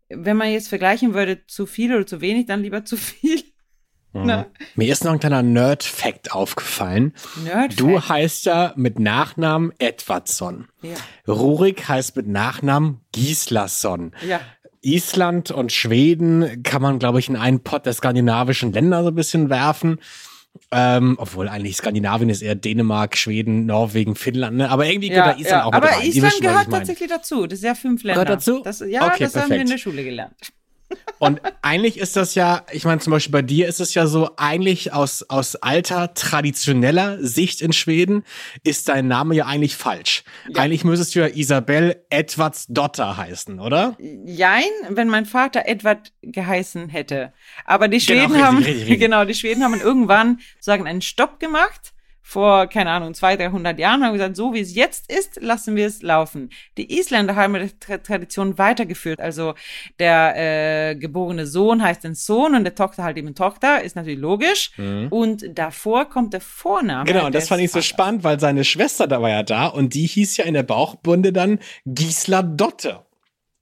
[0.08, 3.42] wenn man jetzt vergleichen würde, zu viel oder zu wenig, dann lieber zu viel.
[4.14, 4.44] Mhm.
[4.74, 7.14] Mir ist noch ein kleiner Nerd-Fact aufgefallen.
[7.44, 7.80] Nerd.
[7.80, 10.68] Du heißt ja mit Nachnamen Edwardsson.
[10.82, 10.96] ja.
[11.26, 14.12] Rurik heißt mit Nachnamen Gislason.
[14.26, 14.40] ja.
[14.85, 19.14] Island und Schweden kann man, glaube ich, in einen Pott der skandinavischen Länder so ein
[19.14, 20.00] bisschen werfen.
[20.74, 24.70] Ähm, obwohl eigentlich Skandinavien ist eher Dänemark, Schweden, Norwegen, Finnland, ne?
[24.70, 25.64] Aber irgendwie Ja, gehört da Island ja.
[25.64, 26.00] auch mit Aber rein.
[26.02, 27.46] Ihr Island was gehört tatsächlich dazu.
[27.46, 28.24] Das ist ja fünf Länder.
[28.24, 28.62] Gehört dazu?
[28.64, 29.70] Das, ja, Okay, das haben wir in perfekt.
[29.70, 30.52] der Schule gelernt.
[31.18, 34.31] Und eigentlich ist das ja, ich meine, zum Beispiel bei dir ist es ja so,
[34.37, 38.24] eigentlich aus, aus alter, traditioneller Sicht in Schweden
[38.64, 40.24] ist dein Name ja eigentlich falsch.
[40.57, 43.96] Eigentlich müsstest du ja Isabel Edwards Dotter heißen, oder?
[44.24, 47.33] Jein, wenn mein Vater Edward geheißen hätte.
[47.64, 48.98] Aber die Genau, Schweden richtig, haben, richtig, richtig.
[49.00, 51.92] genau, die Schweden haben irgendwann sagen einen Stopp gemacht
[52.24, 55.87] vor, keine Ahnung, 200, 300 Jahren, haben gesagt, so wie es jetzt ist, lassen wir
[55.87, 56.50] es laufen.
[56.78, 59.20] Die Isländer haben die Tra Tradition weitergeführt.
[59.20, 59.54] Also
[59.98, 60.35] der
[60.90, 64.70] äh, geborene Sohn heißt den Sohn und der Tochter halt eben Tochter, ist natürlich logisch.
[65.11, 67.02] Und davor kommt der Vorname.
[67.02, 67.06] Mhm.
[67.06, 67.87] Genau, und das fand ich so Vaters.
[67.87, 71.32] spannend, weil seine Schwester da war ja da und die hieß ja in der Bauchbunde
[71.32, 73.04] dann Gisla Dotte.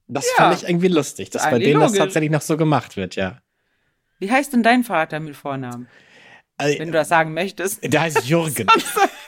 [0.07, 0.43] Das Ja.
[0.45, 1.99] fand ich irgendwie lustig, dass bei denen das logisch.
[1.99, 3.39] tatsächlich noch so gemacht wird, ja.
[4.19, 5.87] Wie heißt denn dein Vater mit Vornamen?
[6.63, 8.67] Wenn Also, du das sagen möchtest, der heißt Jürgen.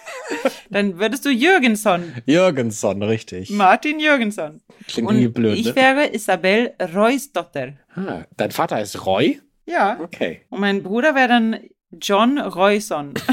[0.70, 2.14] dann würdest du Jürgensson.
[2.26, 3.50] Jürgensson, richtig.
[3.50, 4.62] Martin Jürgensson.
[4.88, 5.76] Klingt Und irgendwie blöd, ich ne?
[5.76, 7.74] wäre Isabel Reusdotter.
[7.96, 9.42] Ah, dein Vater heißt Roy?
[9.66, 10.00] Ja.
[10.02, 10.42] Okay.
[10.50, 11.60] Und mein Bruder wäre dann
[11.92, 13.14] John Reuson.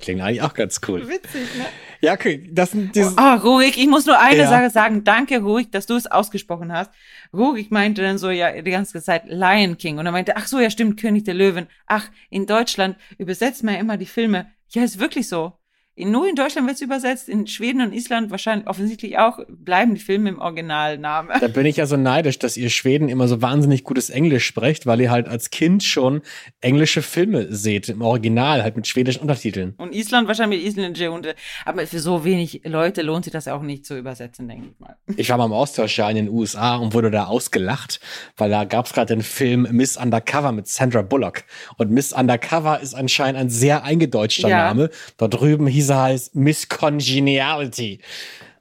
[0.00, 1.08] Klingt eigentlich auch ganz cool.
[1.08, 1.64] Witzig, ne?
[2.00, 3.16] Ja, okay, das sind diese.
[3.16, 4.48] Ah, Rurik, ich muss nur eine Ja.
[4.48, 5.04] Sache sagen.
[5.04, 6.90] Danke, Rurik, dass du es ausgesprochen hast.
[7.32, 9.98] Rurik meinte dann so, ja, die ganze Zeit Lion King.
[9.98, 11.66] Und er meinte, ach so, ja, stimmt, König der Löwen.
[11.86, 14.50] Ach, in Deutschland übersetzt man ja immer die Filme.
[14.70, 15.54] Ja, ist wirklich so.
[15.98, 19.94] In, nur in Deutschland wird es übersetzt, in Schweden und Island wahrscheinlich offensichtlich auch, bleiben
[19.94, 21.32] die Filme im Originalname.
[21.40, 24.84] Da bin ich ja so neidisch, dass ihr Schweden immer so wahnsinnig gutes Englisch sprecht,
[24.84, 26.20] weil ihr halt als Kind schon
[26.60, 29.72] englische Filme seht, im Original, halt mit schwedischen Untertiteln.
[29.78, 31.34] Und Island wahrscheinlich mit isländische Hunde.
[31.64, 34.96] Aber für so wenig Leute lohnt sich das auch nicht zu übersetzen, denke ich mal.
[35.16, 38.00] Ich war mal im Austauschjahr in den USA und wurde da ausgelacht,
[38.36, 41.44] weil da gab es gerade den Film Miss Undercover mit Sandra Bullock.
[41.78, 44.66] Und Miss Undercover ist anscheinend ein sehr eingedeutschter Ja.
[44.68, 44.90] Name.
[45.16, 48.00] Da drüben hieß er heißt Miss Congeniality.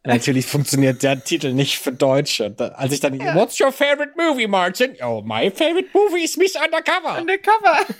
[0.03, 2.51] Natürlich funktioniert der Titel nicht für Deutsche.
[2.51, 4.95] Da, als ich dann, what's your favorite movie, Martin?
[5.01, 7.19] Oh, my favorite movie is Miss Undercover.
[7.19, 7.85] Undercover.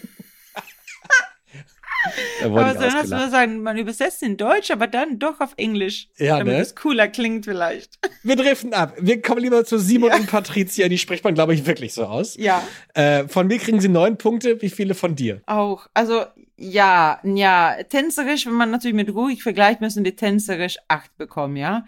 [2.40, 6.08] Da Aber dann hast du sagen, man übersetzt in Deutsch, aber dann doch auf Englisch.
[6.18, 6.62] Ja, damit ne?
[6.62, 7.98] es cooler klingt vielleicht.
[8.24, 8.94] Wir driften ab.
[9.00, 10.88] Wir kommen lieber zu Simon und Patricia.
[10.88, 12.38] Die spricht man, glaube ich, wirklich so aus.
[12.38, 12.66] Ja.
[12.94, 14.62] Äh, von mir kriegen sie neun Punkte.
[14.62, 15.42] Wie viele von dir?
[15.48, 15.88] Auch.
[15.94, 16.26] Also,
[16.58, 21.86] ja, ja, tänzerisch, wenn man natürlich mit ruhig vergleicht, müssen die tänzerisch acht bekommen, ja.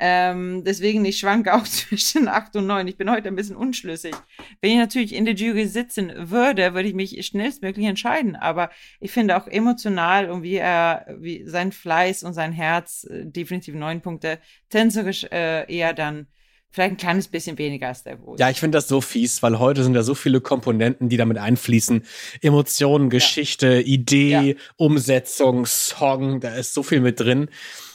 [0.00, 2.86] Ähm, deswegen, ich schwanke auch zwischen acht und neun.
[2.86, 4.14] Ich bin heute ein bisschen unschlüssig.
[4.60, 8.36] Wenn ich natürlich in der Jury sitzen würde, würde ich mich schnellstmöglich entscheiden.
[8.36, 13.24] Aber ich finde auch emotional und wie er, wie sein Fleiß und sein Herz, äh,
[13.26, 14.38] definitiv neun Punkte.
[14.70, 16.28] Tänzerisch äh, eher dann
[16.70, 18.40] vielleicht ein kleines bisschen weniger als der Große.
[18.40, 21.38] Ja, ich finde das so fies, weil heute sind da so viele Komponenten, die damit
[21.38, 22.04] einfließen.
[22.42, 24.54] Emotionen, Geschichte, Idee, Ja.
[24.76, 27.48] Umsetzung, Song, da ist so viel mit drin.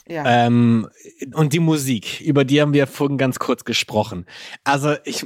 [0.07, 0.45] ja.
[0.47, 0.87] Ähm,
[1.33, 4.25] und die Musik, über die haben wir vorhin ganz kurz gesprochen.
[4.63, 5.25] Also ich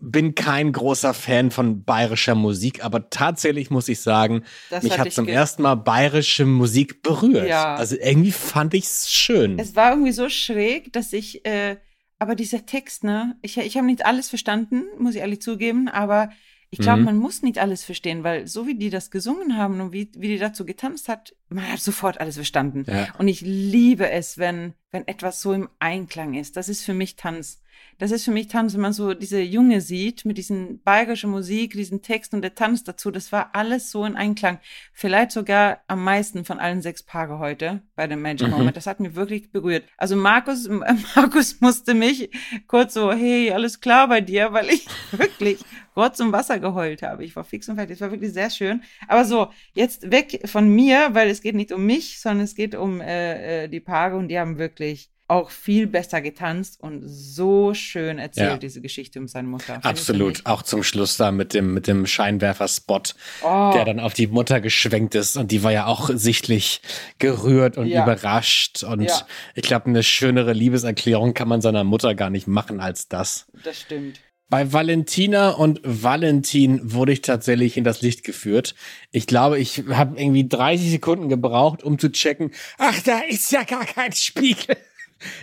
[0.00, 5.12] bin kein großer Fan von bayerischer Musik, aber tatsächlich muss ich sagen, Das mich hat
[5.12, 7.48] zum ersten Mal bayerische Musik berührt.
[7.48, 7.74] Ja.
[7.74, 9.58] Also irgendwie fand ich's schön.
[9.58, 11.78] Es war irgendwie so schräg, dass ich, äh,
[12.18, 16.30] aber dieser Text, ne, ich, ich habe nicht alles verstanden, muss ich ehrlich zugeben, aber
[16.70, 17.04] ich glaube, Mhm.
[17.06, 20.28] man muss nicht alles verstehen, weil so wie die das gesungen haben und wie, wie
[20.28, 22.84] die dazu getanzt hat, man hat sofort alles verstanden.
[22.86, 23.14] Ja.
[23.18, 26.56] Und ich liebe es, wenn, wenn etwas so im Einklang ist.
[26.58, 27.62] Das ist für mich Tanz.
[27.98, 31.72] Das ist für mich Tanz, wenn man so diese Junge sieht mit diesen bayerischen Musik,
[31.72, 34.60] diesen Text und der Tanz dazu, das war alles so in Einklang.
[34.92, 38.54] Vielleicht sogar am meisten von allen sechs Paare heute bei dem Magic mhm.
[38.54, 38.76] Moment.
[38.76, 39.84] Das hat mich wirklich berührt.
[39.96, 40.68] Also Markus,
[41.16, 42.30] Markus musste mich
[42.68, 45.58] kurz so, hey, alles klar bei dir, weil ich wirklich
[45.96, 47.24] Rotz und Wasser geheult habe.
[47.24, 47.98] Ich war fix und fertig.
[47.98, 48.82] Das war wirklich sehr schön.
[49.08, 52.76] Aber so, jetzt weg von mir, weil es geht nicht um mich, sondern es geht
[52.76, 57.74] um äh, äh die Paare und die haben wirklich auch viel besser getanzt und so
[57.74, 58.56] schön erzählt, ja.
[58.56, 59.78] diese Geschichte um seine Mutter.
[59.84, 60.44] Absolut.
[60.46, 63.02] Auch zum Schluss da mit dem, mit dem Scheinwerfer-Spot,
[63.42, 63.70] oh.
[63.74, 65.36] der dann auf die Mutter geschwenkt ist.
[65.36, 66.80] Und die war ja auch sichtlich
[67.18, 68.02] gerührt und ja.
[68.02, 68.82] überrascht.
[68.82, 69.26] Und ja.
[69.54, 73.46] ich glaube, eine schönere Liebeserklärung kann man seiner Mutter gar nicht machen als das.
[73.62, 74.20] Das stimmt.
[74.50, 78.74] Bei Valentina und Valentin wurde ich tatsächlich in das Licht geführt.
[79.10, 83.64] Ich glaube, ich habe irgendwie 30 Sekunden gebraucht, um zu checken, ach, da ist ja
[83.64, 84.78] gar kein Spiegel.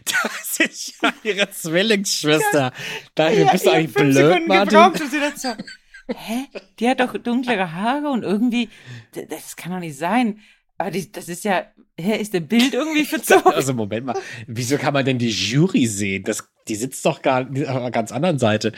[0.06, 2.72] Das ist ja ihre Zwillingsschwester.
[3.14, 4.70] Da ja, bist du eigentlich blöd, Sekunden Martin.
[4.70, 5.50] Gebraucht, um sie dazu.
[6.08, 6.46] Hä?
[6.80, 8.70] Die hat doch dunklere Haare und irgendwie,
[9.12, 10.40] das kann doch nicht sein.
[10.78, 11.66] Aber die, das ist ja,
[11.98, 13.54] hä, ist der Bild irgendwie verzogen?
[13.54, 16.24] Also Moment mal, wieso kann man denn die Jury sehen?
[16.24, 18.74] Das, die sitzt doch gar auf einer ganz anderen Seite.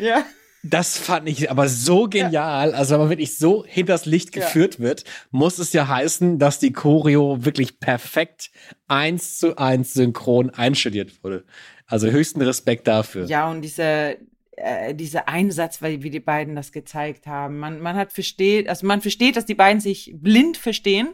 [0.00, 0.24] Ja.
[0.64, 2.70] Das fand ich aber so genial.
[2.70, 2.76] Ja.
[2.76, 4.80] Also wenn man wirklich so hinters Licht geführt ja.
[4.80, 8.50] wird, muss es ja heißen, dass die Choreo wirklich perfekt
[8.86, 11.44] eins zu eins synchron einstudiert wurde.
[11.86, 13.26] Also höchsten Respekt dafür.
[13.26, 14.16] Ja, und diese,
[14.56, 17.58] äh, dieser Einsatz, weil wie die beiden das gezeigt haben.
[17.58, 21.08] Man, man hat versteht, also man versteht, dass die beiden sich blind verstehen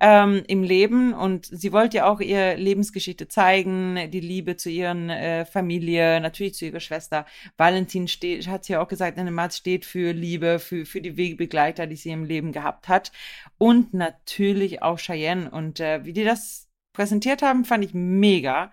[0.00, 5.08] ähm, im Leben und sie wollte ja auch ihre Lebensgeschichte zeigen, die Liebe zu ihren
[5.08, 7.24] äh, Familie, natürlich zu ihrer Schwester.
[7.56, 11.16] Valentin steht, hat sie ja auch gesagt, eine Matz steht für Liebe, für, für die
[11.16, 13.10] Wegbegleiter, die sie im Leben gehabt hat
[13.58, 18.72] und natürlich auch Cheyenne und äh, wie die das präsentiert haben, fand ich mega.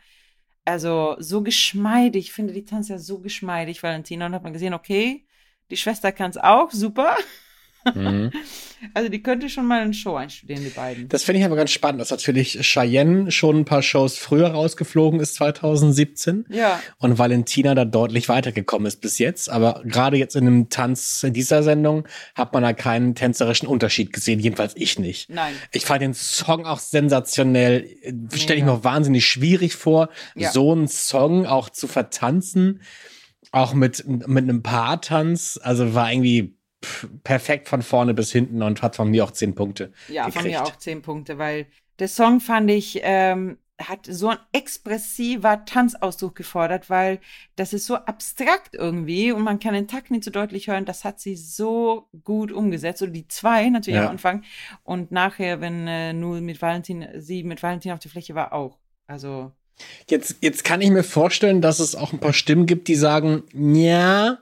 [0.66, 4.74] Also so geschmeidig, ich finde die Tanz ja so geschmeidig, Valentina, und hat man gesehen,
[4.74, 5.26] okay,
[5.72, 7.16] die Schwester kann es auch, super.
[7.94, 8.32] Mhm.
[8.94, 11.08] Also die könnte schon mal eine Show einstudieren, die beiden.
[11.08, 15.20] Das finde ich aber ganz spannend, dass natürlich Cheyenne schon ein paar Shows früher rausgeflogen
[15.20, 16.46] ist, 2017.
[16.50, 16.82] Ja.
[16.98, 19.50] Und Valentina da deutlich weitergekommen ist bis jetzt.
[19.50, 24.12] Aber gerade jetzt in einem Tanz in dieser Sendung hat man da keinen tänzerischen Unterschied
[24.12, 25.30] gesehen, jedenfalls ich nicht.
[25.30, 25.54] Nein.
[25.72, 27.88] Ich fand den Song auch sensationell.
[28.34, 30.52] Stelle ich mir auch wahnsinnig schwierig vor, ja.
[30.52, 32.82] so einen Song auch zu vertanzen.
[33.52, 35.60] Auch mit, mit einem Paartanz.
[35.62, 36.58] Also war irgendwie
[37.24, 39.92] perfekt von vorne bis hinten und hat von mir auch zehn Punkte.
[40.08, 40.42] Ja, gekriegt.
[40.42, 41.68] von mir auch zehn Punkte, weil
[42.00, 47.20] der Song fand ich, ähm, hat so ein expressiver Tanzausdruck gefordert, weil
[47.56, 50.86] das ist so abstrakt irgendwie und man kann den Takt nicht so deutlich hören.
[50.86, 53.02] Das hat sie so gut umgesetzt.
[53.02, 54.06] Und die zwei natürlich ja.
[54.06, 54.44] am Anfang
[54.84, 58.78] und nachher, wenn äh, nur mit Valentin, sie mit Valentin auf der Fläche war, auch.
[59.08, 59.52] Also.
[60.08, 63.44] Jetzt, jetzt kann ich mir vorstellen, dass es auch ein paar Stimmen gibt, die sagen,
[63.54, 64.38] ja,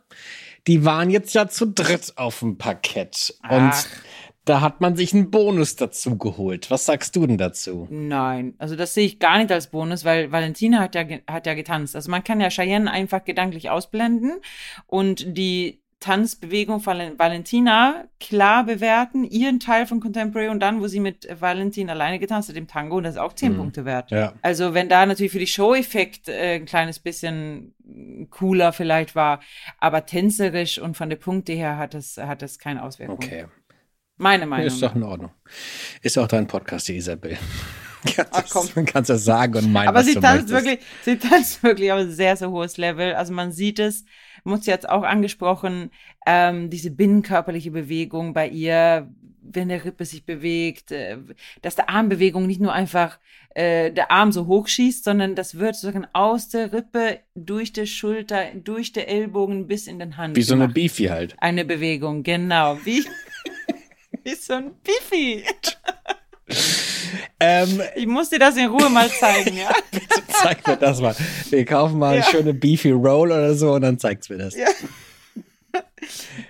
[0.67, 3.35] die waren jetzt ja zu dritt auf dem Parkett.
[3.41, 3.51] Ach.
[3.51, 3.87] Und
[4.45, 6.71] da hat man sich einen Bonus dazu geholt.
[6.71, 7.87] Was sagst du denn dazu?
[7.91, 11.53] Nein, also das sehe ich gar nicht als Bonus, weil Valentina hat ja, hat ja
[11.53, 11.95] getanzt.
[11.95, 14.41] Also man kann ja Cheyenne einfach gedanklich ausblenden
[14.87, 20.99] und die Tanzbewegung von Valentina klar bewerten, ihren Teil von Contemporary und dann, wo sie
[20.99, 23.57] mit Valentin alleine getanzt hat, dem Tango, und das ist auch zehn mhm.
[23.57, 24.09] Punkte wert.
[24.09, 24.33] Ja.
[24.41, 27.75] Also wenn da natürlich für die Show-Effekt äh, ein kleines bisschen
[28.31, 29.41] cooler vielleicht war,
[29.77, 33.15] aber tänzerisch und von der Punkte her hat es, hat es keine Auswirkung.
[33.15, 33.45] Okay.
[34.17, 34.67] Meine Meinung.
[34.67, 35.31] Ist doch in Ordnung.
[36.01, 37.37] Ist auch dein Podcast, die Isabel.
[38.15, 38.67] Kannst Ach, komm.
[38.73, 42.11] Das, kannst das sagen und meinen, Aber sie tanzt wirklich, sie tanzt wirklich auf ein
[42.11, 43.13] sehr, sehr hohes Level.
[43.13, 44.05] Also man sieht es,
[44.43, 45.91] muss jetzt auch angesprochen,
[46.25, 49.09] ähm, diese binnenkörperliche Bewegung bei ihr,
[49.41, 51.17] wenn der Rippe sich bewegt, äh,
[51.61, 53.19] dass der Armbewegung nicht nur einfach
[53.55, 57.87] äh, der Arm so hoch schießt, sondern das wird sozusagen aus der Rippe, durch die
[57.87, 60.35] Schulter, durch den Ellbogen bis in den Hand.
[60.35, 61.35] Wie so eine Beefy halt.
[61.39, 62.77] Eine Bewegung, genau.
[62.85, 63.03] Wie,
[64.23, 65.43] wie so ein Beefy.
[67.39, 69.69] Ähm, ich muss dir das in Ruhe mal zeigen, ja?
[69.91, 71.15] Bitte zeig mir das mal.
[71.49, 72.21] Wir kaufen mal ja.
[72.21, 74.55] eine schöne Beefy Roll oder so und dann zeigst du mir das.
[74.55, 74.67] Ja.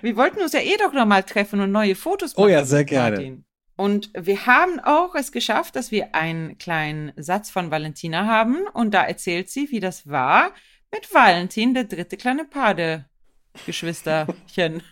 [0.00, 2.44] Wir wollten uns ja eh doch noch mal treffen und neue Fotos machen.
[2.44, 3.16] Oh ja, sehr gerne.
[3.16, 3.44] Martin.
[3.76, 8.92] Und wir haben auch es geschafft, dass wir einen kleinen Satz von Valentina haben und
[8.92, 10.52] da erzählt sie, wie das war
[10.92, 14.82] mit Valentin, der dritte kleine Pade-Geschwisterchen.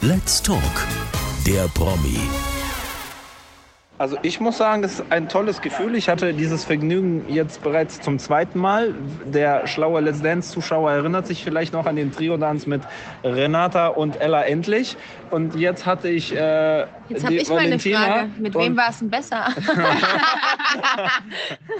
[0.00, 0.86] Let's Talk,
[1.46, 2.18] der Promi.
[4.02, 5.94] Also ich muss sagen, das ist ein tolles Gefühl.
[5.94, 8.96] Ich hatte dieses Vergnügen jetzt bereits zum zweiten Mal.
[9.24, 12.82] Der schlaue Let's Dance-Zuschauer erinnert sich vielleicht noch an den Trio-Dance mit
[13.22, 14.96] Renata und Ella Endlich.
[15.30, 18.30] Und jetzt hatte ich äh, Jetzt habe ich mal eine Frage.
[18.38, 19.46] Mit wem war es denn besser?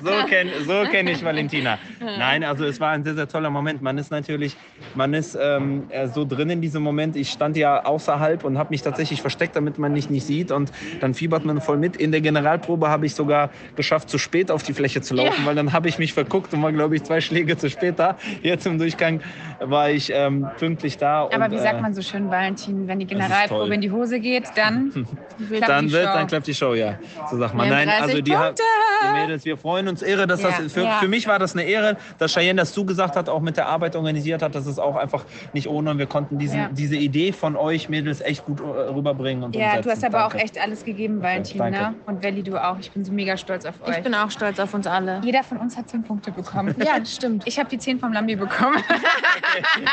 [0.03, 1.79] so kenne so kenn ich Valentina.
[2.01, 3.83] Nein, also es war ein sehr, sehr toller Moment.
[3.83, 4.57] Man ist natürlich,
[4.95, 7.17] man ist ähm, äh, so drin in diesem Moment.
[7.17, 10.51] Ich stand ja außerhalb und habe mich tatsächlich versteckt, damit man mich nicht sieht.
[10.51, 11.97] Und dann fiebert man voll mit.
[11.97, 15.47] In der Generalprobe habe ich sogar geschafft, zu spät auf die Fläche zu laufen, Ja.
[15.47, 18.17] weil dann habe ich mich verguckt und war, glaube ich, zwei Schläge zu spät da.
[18.43, 19.21] Jetzt im Durchgang
[19.61, 21.29] war ich ähm, pünktlich da.
[21.33, 23.13] Aber und, wie sagt äh, man so schön, Valentin, wenn die.
[23.13, 25.07] Generalprobe in die Hose geht, dann
[25.49, 26.13] klappt dann wird, Show.
[26.15, 26.99] dann klappt die Show, ja.
[27.31, 27.67] So sagt man.
[27.69, 30.73] Wir Nein, also 30 die, hat- die Mädels, wir freuen uns irre, dass Ja, das
[30.73, 30.99] für, ja.
[31.01, 33.97] für mich war das eine Ehre, dass Cheyenne das zugesagt hat, auch mit der Arbeit
[33.97, 34.55] organisiert hat.
[34.55, 36.69] Das ist auch einfach nicht ohne und wir konnten diesen, Ja.
[36.73, 39.83] diese Idee von euch Mädels echt gut äh, rüberbringen und Ja, umsetzen.
[39.85, 40.37] du hast aber Danke.
[40.37, 41.79] auch echt alles gegeben, Valentin, danke.
[41.79, 41.95] ne?
[42.07, 42.79] Und Welli, du auch.
[42.79, 43.97] Ich bin so mega stolz auf euch.
[43.99, 45.21] Ich bin auch stolz auf uns alle.
[45.25, 46.75] Jeder von uns hat zehn Punkte bekommen.
[46.85, 47.43] Ja, stimmt.
[47.47, 48.83] Ich habe die zehn vom Lambi bekommen.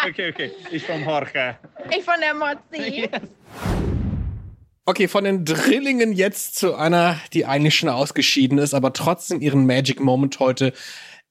[0.07, 0.51] Okay, okay, okay.
[0.71, 1.55] Ich vom Jorge.
[1.95, 3.09] Ich von der Mozzi.
[4.89, 9.67] Okay, von den Drillingen jetzt zu einer, die eigentlich schon ausgeschieden ist, aber trotzdem ihren
[9.67, 10.73] Magic Moment heute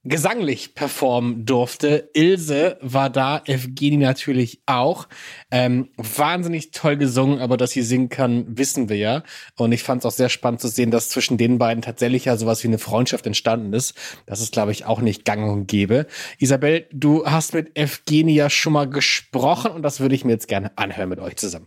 [0.05, 2.09] gesanglich performen durfte.
[2.15, 5.09] Ilse war da, Evgeni natürlich auch.
[5.51, 9.25] Ähm, wahnsinnig toll gesungen, aber dass sie singen kann, wissen wir ja.
[9.57, 12.37] Und ich fand es auch sehr spannend zu sehen, dass zwischen den beiden tatsächlich ja
[12.37, 13.95] sowas wie eine Freundschaft entstanden ist.
[14.25, 16.07] Das ist, glaube ich, auch nicht gang und gäbe.
[16.39, 20.47] Isabel, du hast mit Evgeni ja schon mal gesprochen und das würde ich mir jetzt
[20.47, 21.67] gerne anhören mit euch zusammen.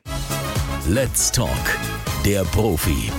[0.88, 1.50] Let's Talk,
[2.26, 3.12] der Profi.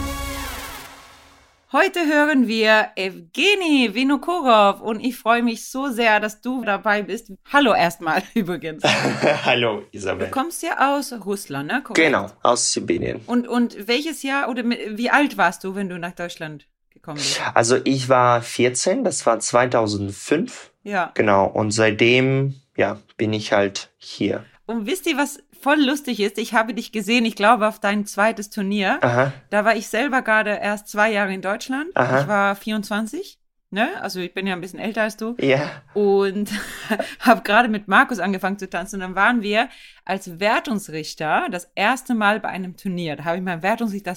[1.73, 7.33] Heute hören wir Evgeni Vinokurov und ich freue mich so sehr, dass du dabei bist.
[7.53, 8.83] Hallo erstmal übrigens.
[9.45, 10.29] Hallo, Du Isabel.
[10.31, 11.83] kommst ja aus Russland, ne?
[11.83, 11.97] Korrekt.
[12.05, 13.21] Genau, aus Sibirien.
[13.27, 17.17] Und, und welches Jahr oder mit, wie alt warst du, wenn du nach Deutschland gekommen
[17.19, 17.41] bist?
[17.55, 20.73] Also ich war 14, das war 2005.
[20.83, 21.13] Ja.
[21.15, 24.45] Genau, und seitdem, ja, bin ich halt hier.
[24.67, 26.39] Und wisst ihr, was voll lustig ist?
[26.39, 28.99] Ich habe dich gesehen, ich glaube, auf dein zweites Turnier.
[29.03, 31.87] Aha, Da war ich selber gerade erst zwei Jahre in Deutschland.
[31.95, 32.21] Aha.
[32.21, 33.39] Ich war 24.
[33.71, 33.89] Ne?
[34.03, 35.35] Also ich bin ja ein bisschen älter als du.
[35.39, 35.71] ja.
[35.95, 36.51] und
[37.21, 38.97] habe gerade mit Markus angefangen zu tanzen.
[38.97, 39.71] Und dann waren wir
[40.05, 43.17] als Wertungsrichter das erste Mal bei einem Turnier.
[43.17, 44.15] Da habe ich mein Wertungsrichter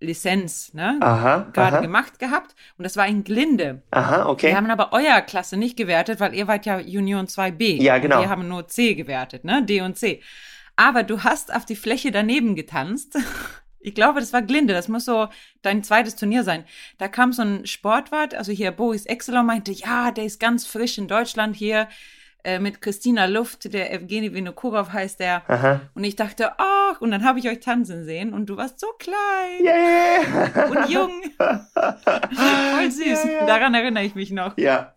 [0.00, 0.98] C-Lizenz ne,
[1.52, 2.54] gerade gemacht gehabt.
[2.76, 3.82] Und das war in Glinde.
[3.90, 4.48] aha, okay.
[4.48, 7.82] Wir haben aber euer Klasse nicht gewertet, weil ihr wart ja Union 2b.
[7.82, 8.16] Ja, genau.
[8.16, 9.62] Und wir haben nur C gewertet, ne?
[9.62, 10.22] D und C.
[10.76, 13.18] Aber du hast auf die Fläche daneben getanzt.
[13.80, 14.74] Ich glaube, das war Glinde.
[14.74, 15.28] Das muss so
[15.62, 16.64] dein zweites Turnier sein.
[16.98, 20.98] Da kam so ein Sportwart, also hier Boris Exeler, meinte, ja, der ist ganz frisch
[20.98, 21.86] in Deutschland hier
[22.48, 25.42] äh, mit Christina Luft, der Evgeny Vinokurov heißt der.
[25.48, 25.80] Aha.
[25.94, 28.86] Und ich dachte, ach, und dann habe ich euch tanzen sehen und du warst so
[28.98, 29.16] klein
[29.60, 30.70] Yeah.
[30.70, 31.10] und jung.
[31.38, 33.18] Voll süß.
[33.46, 34.56] Daran erinnere ich mich noch.
[34.56, 34.94] Ja.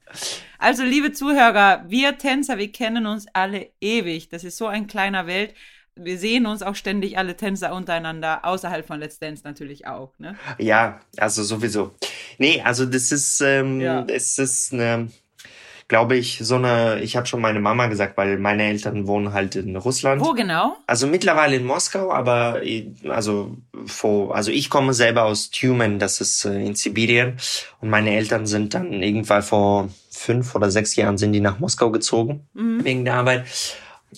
[0.58, 4.30] Also, liebe Zuhörer, wir Tänzer, wir kennen uns alle ewig.
[4.30, 5.54] Das ist so ein kleiner Welt.
[5.96, 10.14] Wir sehen uns auch ständig alle Tänzer untereinander, außerhalb von Let's Dance natürlich auch.
[10.20, 10.36] Ne?
[10.58, 11.92] Ja, also sowieso.
[12.38, 14.06] Nee, also das ist, ähm, Ja.
[14.08, 15.10] es ist eine,
[15.92, 19.58] glaube ich, so eine, ich habe schon meine Mama gesagt, weil meine Eltern wohnen halt
[19.58, 20.22] in Russland.
[20.24, 20.78] Wo genau?
[20.88, 22.62] Also mittlerweile in Moskau, aber
[23.10, 27.36] also vor, also ich komme selber aus Tyumen, das ist äh, in Sibirien
[27.82, 31.92] und meine Eltern sind dann irgendwann vor fünf oder sechs Jahren sind die nach Moskau
[31.92, 32.86] gezogen Mhm.
[32.86, 33.46] wegen der Arbeit.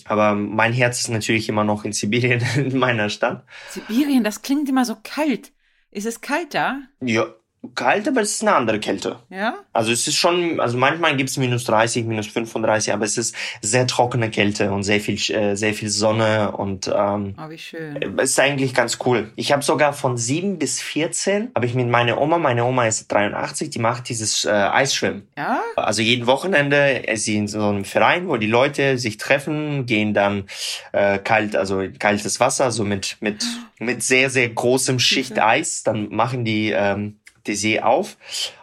[0.04, 3.42] Aber mein Herz ist natürlich immer noch in Sibirien, in meiner Stadt.
[3.70, 5.50] Sibirien, das klingt immer so kalt.
[5.90, 6.78] Ist es kalt da?
[7.00, 7.26] Ja,
[7.74, 9.16] kalt, aber es ist eine andere Kälte.
[9.30, 9.54] Ja?
[9.72, 13.86] Also es ist schon, also manchmal gibt's minus 30, minus 35, aber es ist sehr
[13.86, 18.18] trockene Kälte und sehr viel, äh, sehr viel Sonne und ähm, Oh, wie schön.
[18.18, 19.30] es ist eigentlich ganz cool.
[19.36, 23.08] Ich habe sogar von 7 bis 14 habe ich mit meiner Oma, meine Oma ist
[23.08, 25.26] 83, die macht dieses äh, Eisschwimmen.
[25.36, 25.60] Ja?
[25.76, 30.14] Also jeden Wochenende ist sie in so einem Verein, wo die Leute sich treffen, gehen
[30.14, 30.44] dann
[30.92, 33.44] äh, kalt, also in kaltes Wasser, so mit mit
[33.78, 35.82] mit sehr sehr großem Schicht Eis.
[35.82, 38.16] Dann machen die ähm, die See auf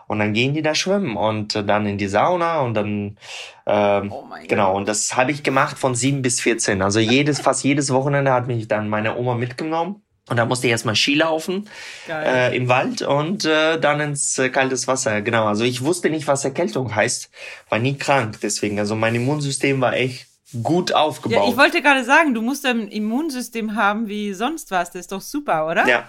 [0.08, 3.18] und dann gehen die da schwimmen und äh, dann in die Sauna und dann
[3.66, 4.76] ähm, Oh genau.
[4.76, 6.82] Und das habe ich gemacht von 7 bis 14.
[6.82, 10.02] Also jedes fast jedes Wochenende hat mich dann meine Oma mitgenommen.
[10.30, 11.68] Und da musste ich erstmal Ski laufen
[12.08, 12.52] Geil.
[12.54, 15.22] äh, im Wald und äh, dann ins äh, kaltes Wasser.
[15.22, 17.30] Genau, also ich wusste nicht, was Erkältung heißt,
[17.70, 18.38] war nie krank.
[18.42, 20.28] Deswegen, also mein Immunsystem war echt
[20.64, 21.50] gut Ja, aufgebaut.
[21.50, 24.92] ich wollte gerade sagen, du musst ein Immunsystem haben wie sonst was.
[24.92, 25.88] Das ist doch super, oder?
[25.88, 26.06] ja.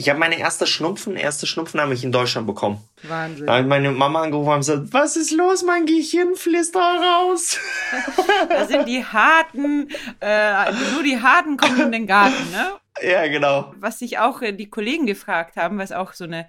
[0.00, 2.78] Ich habe meine erste Schnupfen, erste Schnupfen habe ich in Deutschland bekommen.
[3.02, 3.46] Wahnsinn.
[3.46, 6.96] Da habe ich meine Mama angerufen und gesagt, was ist los, mein Gehirn fließt da
[6.96, 7.58] raus.
[8.48, 9.88] Das sind die harten,
[10.20, 12.72] äh, nur die harten kommen in den Garten, ne?
[13.02, 13.74] ja, genau.
[13.76, 16.48] was sich auch äh, die Kollegen gefragt haben, was auch so eine,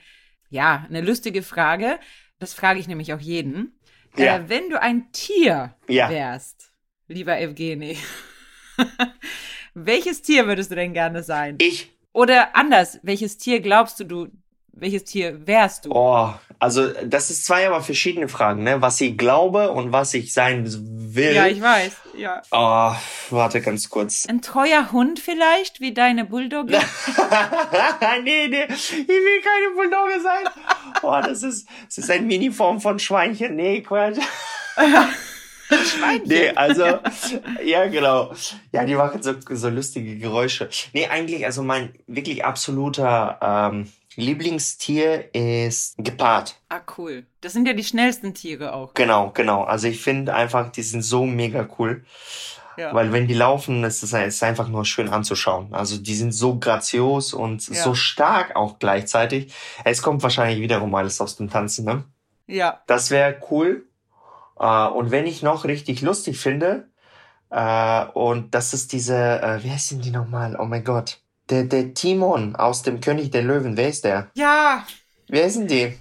[0.50, 2.00] ja, eine lustige Frage,
[2.38, 3.80] das frage ich nämlich auch jeden.
[4.16, 4.36] Ja.
[4.38, 6.10] Äh, wenn du ein Tier Ja.
[6.10, 6.72] wärst,
[7.08, 7.98] lieber Evgeni,
[9.74, 11.58] welches Tier würdest du denn gerne sein?
[11.60, 14.28] Ich, Oder anders, welches Tier glaubst du, du,
[14.74, 15.92] welches Tier wärst du?
[15.94, 18.82] Oh, also das ist zwei aber verschiedene Fragen, ne?
[18.82, 21.34] Was ich glaube und was ich sein will.
[21.34, 21.94] Ja, ich weiß.
[22.18, 22.42] Ja.
[22.52, 22.94] Oh,
[23.30, 24.26] warte ganz kurz.
[24.28, 26.74] Ein treuer Hund vielleicht, wie deine Bulldogge?
[28.24, 30.54] nee, nee, ich will keine Bulldogge sein.
[31.02, 33.56] Oh, das ist, das ist eine Miniform von Schweinchen.
[33.56, 34.18] Nee, Quatsch.
[35.70, 36.28] Schweinchen.
[36.28, 37.00] Nee, also,
[37.64, 38.34] ja, genau.
[38.72, 40.70] Ja, die machen so, so lustige Geräusche.
[40.94, 43.38] Nee, eigentlich, also mein wirklich absoluter
[43.72, 46.56] ähm, Lieblingstier ist Gepard.
[46.70, 47.26] Ah, cool.
[47.42, 48.94] Das sind ja die schnellsten Tiere auch.
[48.94, 49.64] Genau, genau.
[49.64, 52.04] Also ich finde einfach, die sind so mega cool.
[52.78, 52.94] Ja.
[52.94, 55.74] Weil wenn die laufen, ist es ist einfach nur schön anzuschauen.
[55.74, 57.84] Also die sind so grazios und Ja.
[57.84, 59.54] so stark auch gleichzeitig.
[59.84, 62.04] Es kommt wahrscheinlich wiederum alles aus dem Tanzen, ne?
[62.48, 62.82] ja.
[62.88, 63.86] Das wäre cool.
[64.60, 66.90] Äh, und wenn ich noch richtig lustig finde,
[67.50, 70.56] äh, und das ist diese, äh, wie heißen die nochmal?
[70.60, 71.20] Oh mein Gott.
[71.50, 74.30] Der, der Timon aus dem König der Löwen, wer ist der?
[74.36, 74.86] Ja.
[75.28, 75.98] Wer ist denn die?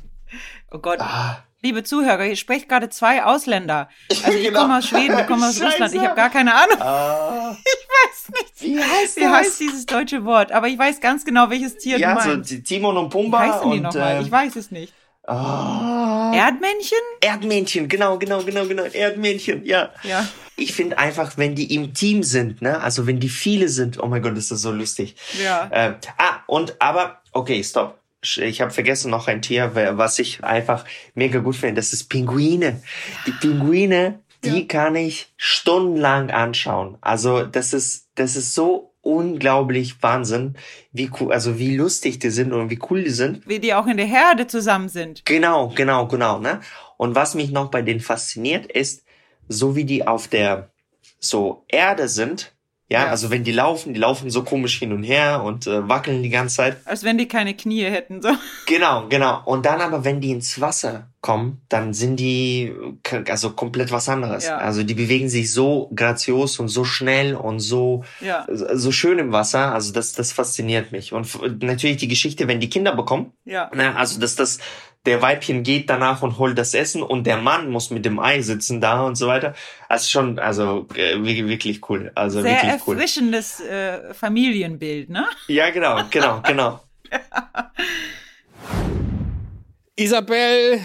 [0.71, 1.01] Oh Gott.
[1.01, 3.89] Ah, Liebe Zuhörer, hier sprecht gerade zwei Ausländer.
[4.25, 4.61] Also ich Genau.
[4.61, 5.67] komme aus Schweden, du kommst aus Scheiße.
[5.67, 5.95] Russland.
[5.95, 6.81] Ich habe gar keine Ahnung.
[6.81, 8.61] ah, weiß nicht.
[8.63, 9.33] wie heißt Wie das?
[9.33, 10.53] heißt dieses deutsche Wort?
[10.53, 12.51] Aber ich weiß ganz genau, welches Tier ja, du so meinst.
[12.51, 14.17] die Timon und Wie Pumba heißen die und nochmal?
[14.17, 14.93] ähm, Ich weiß es nicht.
[15.29, 16.99] Ah, Erdmännchen?
[17.21, 19.91] Erdmännchen, genau, genau, genau, genau, Erdmännchen, ja.
[20.03, 20.29] Ja.
[20.57, 24.07] Ich finde einfach, wenn die im Team sind, ne, also wenn die viele sind, oh
[24.07, 25.15] mein Gott, ist das so lustig.
[25.43, 25.69] Ja.
[25.71, 27.99] Äh, ah, und aber, okay, stopp.
[28.37, 31.77] Ich habe vergessen noch ein Tier, was ich einfach mega gut finde.
[31.77, 32.83] Das ist Pinguine.
[33.27, 36.99] Die Pinguine, die kann ich stundenlang anschauen.
[37.01, 40.55] Also das ist, das ist so unglaublich Wahnsinn,
[40.93, 43.49] wie cool, also wie lustig die sind und wie cool die sind.
[43.49, 45.25] Wie die auch in der Herde zusammen sind.
[45.25, 46.61] Genau, genau, genau, ne?
[46.99, 49.05] Und was mich noch bei denen fasziniert ist,
[49.49, 50.71] so wie die auf der
[51.21, 52.53] so Erde sind,
[52.91, 53.07] ja, Ja.
[53.11, 56.31] also wenn die laufen, die laufen so komisch hin und her und äh, wackeln die
[56.31, 56.77] ganze Zeit.
[56.87, 58.23] Als wenn die keine Knie hätten.
[58.23, 58.31] So.
[58.67, 59.43] Genau, genau.
[59.45, 62.73] Und dann aber, wenn die ins Wasser kommen, dann sind die
[63.03, 64.47] k- also komplett was anderes.
[64.47, 64.59] Ja.
[64.59, 68.47] Also die bewegen sich so grazios und so schnell und so Ja.
[68.49, 69.75] so schön im Wasser.
[69.75, 71.13] Also das das fasziniert mich.
[71.13, 73.69] Und natürlich die Geschichte, wenn die Kinder bekommen, Ja.
[73.75, 74.59] na, also dass das
[75.07, 78.43] der Weibchen geht danach und holt das Essen und der Mann muss mit dem Ei
[78.43, 79.55] sitzen da und so weiter.
[79.89, 82.13] Also schon, also äh, wirklich, cool.
[82.15, 82.97] Also Sehr wirklich cool.
[82.97, 85.27] erfrischendes äh, Familienbild, ne?
[85.47, 86.81] Ja, genau, genau, genau.
[89.97, 90.81] Isabel,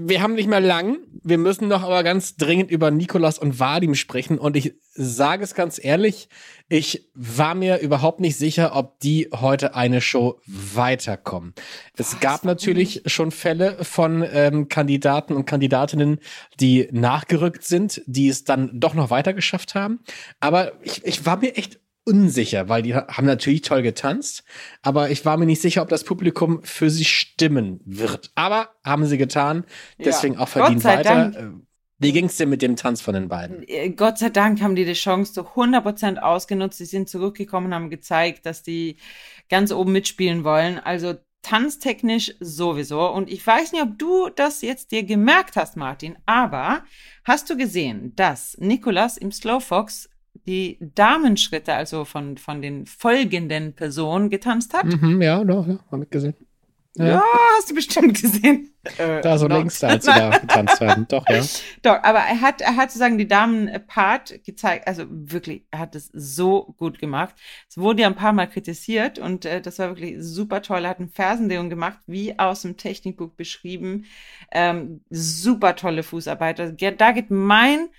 [0.00, 0.98] wir haben nicht mehr lang.
[1.24, 4.38] Wir müssen noch aber ganz dringend über Nikolas und Vadim sprechen.
[4.38, 6.28] Und ich sage es ganz ehrlich,
[6.68, 11.52] ich war mir überhaupt nicht sicher, ob die heute eine Show weiterkommen.
[11.96, 16.20] Es gab natürlich schon Fälle von ähm, Kandidaten und Kandidatinnen,
[16.60, 19.98] die nachgerückt sind, die es dann doch noch weiter geschafft haben.
[20.38, 24.44] Aber ich, ich war mir echt unsicher, weil die haben natürlich toll getanzt,
[24.82, 28.30] aber ich war mir nicht sicher, ob das Publikum für sie stimmen wird.
[28.34, 29.64] Aber haben sie getan,
[29.98, 30.40] deswegen Ja.
[30.40, 31.30] auch verdient weiter.
[31.30, 31.36] Dank.
[31.36, 31.48] Äh,
[32.00, 33.64] Wie ging's denn mit dem Tanz von den beiden?
[33.66, 36.78] Äh, Gott sei Dank haben die die Chance zu 100% ausgenutzt.
[36.78, 38.98] Sie sind zurückgekommen, haben gezeigt, dass die
[39.48, 40.78] ganz oben mitspielen wollen.
[40.78, 43.10] Also tanztechnisch sowieso.
[43.10, 46.84] Und ich weiß nicht, ob du das jetzt dir gemerkt hast, Martin, aber
[47.24, 50.08] hast du gesehen, dass Nikolas im Slowfox
[50.48, 54.86] die Damenschritte, also von, von den folgenden Personen, getanzt hat?
[54.86, 56.34] Mhm, ja, doch, ja, hab ich gesehen.
[56.96, 57.22] Ja,
[57.56, 58.74] hast du bestimmt gesehen.
[58.98, 59.58] Äh, Da so noch.
[59.58, 61.06] links, als sie da getanzt haben.
[61.06, 61.42] Doch, ja.
[61.82, 66.10] Doch, aber er hat, er hat sozusagen die Damen-Part gezeigt, also wirklich, er hat es
[66.12, 67.36] so gut gemacht.
[67.68, 70.84] Es wurde ja ein paar Mal kritisiert und äh, das war wirklich super toll.
[70.84, 74.06] Er hat eine Fersenlegung gemacht, wie aus dem Technikbuch beschrieben.
[74.50, 76.58] Ähm, super tolle Fußarbeit.
[76.98, 77.90] Da geht mein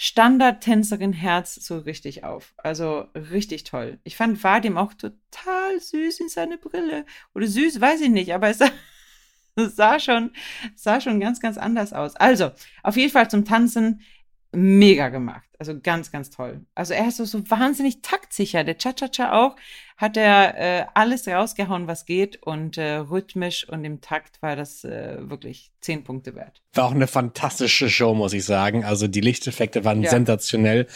[0.00, 2.54] Standard-Tänzerin-Herz so richtig auf.
[2.56, 3.98] Also richtig toll.
[4.04, 7.04] Ich fand Vadim auch total süß in seine Brille.
[7.34, 8.70] Oder süß, weiß ich nicht, aber es sah,
[9.56, 10.30] sah schon,
[10.76, 12.14] sah schon ganz, ganz anders aus.
[12.14, 12.52] Also,
[12.84, 14.00] auf jeden Fall zum Tanzen
[14.52, 15.48] mega gemacht.
[15.58, 16.64] Also ganz, ganz toll.
[16.74, 18.64] Also er ist so, so wahnsinnig taktsicher.
[18.64, 19.56] Der Cha-Cha-Cha auch
[19.96, 24.84] hat er äh, alles rausgehauen, was geht und äh, rhythmisch und im Takt war das
[24.84, 26.62] äh, wirklich zehn Punkte wert.
[26.74, 28.84] War auch eine fantastische Show, muss ich sagen.
[28.84, 30.10] Also die Lichteffekte waren Ja.
[30.10, 30.86] sensationell.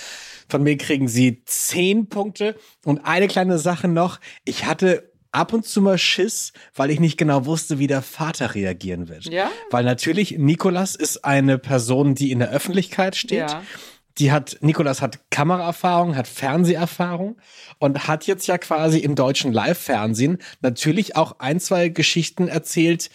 [0.48, 2.57] Von mir kriegen sie zehn Punkte.
[2.84, 4.20] Und eine kleine Sache noch.
[4.44, 8.55] Ich hatte ab und zu mal Schiss, weil ich nicht genau wusste, wie der Vater
[8.55, 9.24] reagieren wird.
[9.24, 9.51] Ja?
[9.70, 13.51] Weil natürlich Nikolas ist eine Person, die in der Öffentlichkeit steht.
[13.51, 13.62] Ja.
[14.18, 17.39] Die hat, Nikolas hat Kameraerfahrung, hat Fernseherfahrung
[17.78, 23.09] und hat jetzt ja quasi im deutschen Live-Fernsehen natürlich auch ein, zwei Geschichten erzählt,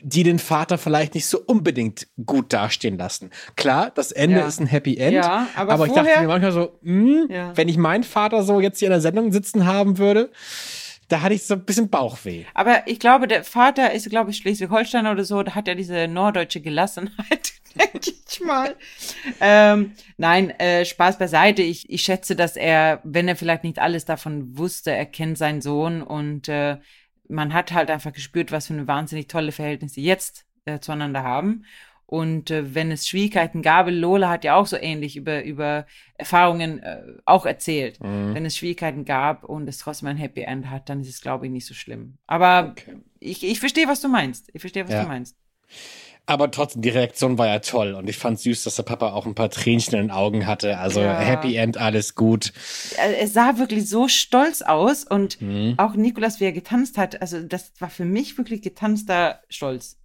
[0.00, 3.30] die den Vater vielleicht nicht so unbedingt gut dastehen lassen.
[3.56, 4.46] Klar, das Ende Ja.
[4.46, 7.56] ist ein Happy End, Ja, aber aber, ich dachte vorher- mir manchmal so, hm, Ja.
[7.56, 10.30] wenn ich meinen Vater so jetzt hier in der Sendung sitzen haben würde,
[11.08, 12.44] da hatte ich so ein bisschen Bauchweh.
[12.54, 16.06] Aber ich glaube, der Vater ist, glaube ich, Schleswig-Holstein oder so, da hat er diese
[16.06, 18.76] norddeutsche Gelassenheit, denke ich mal.
[19.40, 21.62] Ähm, nein, äh, Spaß beiseite.
[21.62, 25.62] Ich, ich schätze, dass er, wenn er vielleicht nicht alles davon wusste, er kennt seinen
[25.62, 26.76] Sohn und äh,
[27.28, 31.64] man hat halt einfach gespürt, was für eine wahnsinnig tolle Verhältnisse jetzt äh, zueinander haben.
[32.10, 35.84] Und äh, wenn es Schwierigkeiten gab, Lola hat ja auch so ähnlich über, über
[36.16, 38.02] Erfahrungen äh, auch erzählt.
[38.02, 38.34] Mhm.
[38.34, 41.44] Wenn es Schwierigkeiten gab und es trotzdem ein Happy End hat, dann ist es, glaube
[41.44, 42.16] ich, nicht so schlimm.
[42.26, 42.96] Aber Okay.
[43.20, 44.48] ich, ich verstehe, was du meinst.
[44.54, 45.02] Ich verstehe, was Ja.
[45.02, 45.36] du meinst.
[46.24, 49.26] Aber trotzdem, die Reaktion war ja toll und ich fand süß, dass der Papa auch
[49.26, 50.78] ein paar Tränchen in den Augen hatte.
[50.78, 51.18] Also Ja.
[51.18, 52.54] Happy End, alles gut.
[52.96, 55.74] Er, sah wirklich so stolz aus und Mhm.
[55.76, 59.97] auch Nikolas, wie er getanzt hat, also das war für mich wirklich getanzter Stolz.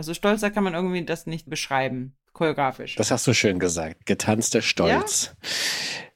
[0.00, 2.94] Also stolzer kann man irgendwie das nicht beschreiben, choreografisch.
[2.94, 4.06] Das hast du schön gesagt.
[4.06, 5.36] Getanzter Stolz.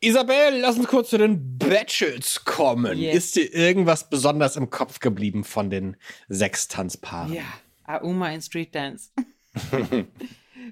[0.01, 2.97] Isabel, lass uns kurz zu den Batches kommen.
[2.97, 3.15] Yes.
[3.15, 7.35] Ist dir irgendwas besonders im Kopf geblieben von den sechs Tanzpaaren?
[7.35, 7.43] Ja,
[7.87, 9.11] Auma in Street Dance.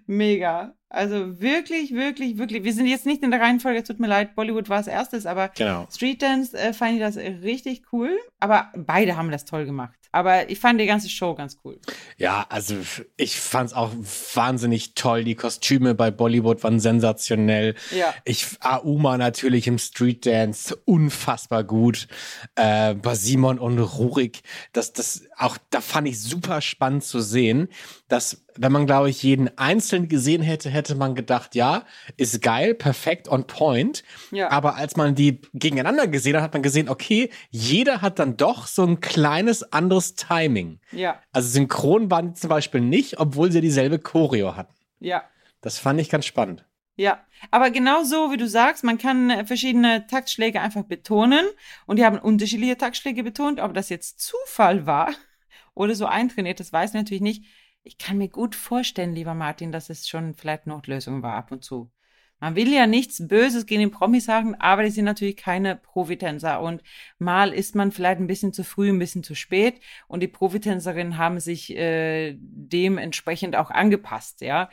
[0.07, 0.73] Mega.
[0.89, 2.65] Also wirklich, wirklich, wirklich.
[2.65, 5.49] Wir sind jetzt nicht in der Reihenfolge, tut mir leid, Bollywood war als erstes, aber
[5.49, 5.87] Genau.
[5.93, 8.19] Street Dance äh, fand ich das richtig cool.
[8.41, 9.99] Aber beide haben das toll gemacht.
[10.13, 11.81] Aber ich fand die ganze Show ganz cool.
[12.19, 12.77] Ja, also
[13.17, 13.91] ich fand's auch
[14.35, 15.25] wahnsinnig toll.
[15.25, 17.75] Die Kostüme bei Bollywood waren sensationell.
[17.97, 18.15] Ja.
[18.25, 22.09] Ich, Auma natürlich im Street Dance unfassbar gut.
[22.55, 24.43] Äh, bei Simon und Rurik,
[24.73, 27.69] das, das, auch, da fand ich super spannend zu sehen,
[28.09, 31.84] dass, wenn man, glaube ich, jeden einzeln gesehen hätte, hätte man gedacht, ja,
[32.16, 34.03] ist geil, perfekt, on point.
[34.30, 34.50] Ja.
[34.50, 38.66] Aber als man die gegeneinander gesehen hat, hat man gesehen, okay, jeder hat dann doch
[38.66, 40.80] so ein kleines anderes Timing.
[40.90, 44.74] Ja, Also synchron waren die zum Beispiel nicht, obwohl sie dieselbe Choreo hatten.
[45.00, 45.24] ja.
[45.61, 46.64] Das fand ich ganz spannend.
[46.96, 51.46] Ja, aber genau so, wie du sagst, man kann äh, verschiedene Taktschläge einfach betonen
[51.86, 53.61] und die haben unterschiedliche Taktschläge betont.
[53.61, 55.12] Ob das jetzt Zufall war
[55.74, 57.44] oder so eintrainiert, das weiß ich natürlich nicht.
[57.85, 61.64] Ich kann mir gut vorstellen, lieber Martin, dass es schon vielleicht Notlösung war ab und
[61.64, 61.91] zu.
[62.39, 66.61] Man will ja nichts Böses gegen den Promis sagen, aber die sind natürlich keine Profitänzer
[66.61, 66.83] und
[67.18, 71.18] mal ist man vielleicht ein bisschen zu früh, ein bisschen zu spät und die Profitänzerinnen
[71.18, 74.70] haben sich äh, dementsprechend auch angepasst, ja.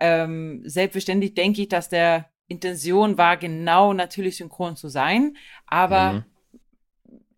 [0.00, 5.36] Ähm, selbstverständlich denke ich, dass der Intention war, genau natürlich synchron zu sein,
[5.66, 6.24] aber Mhm.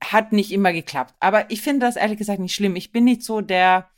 [0.03, 1.15] hat nicht immer geklappt.
[1.21, 2.77] Aber ich finde das ehrlich gesagt nicht schlimm.
[2.77, 3.91] Ich bin nicht so der,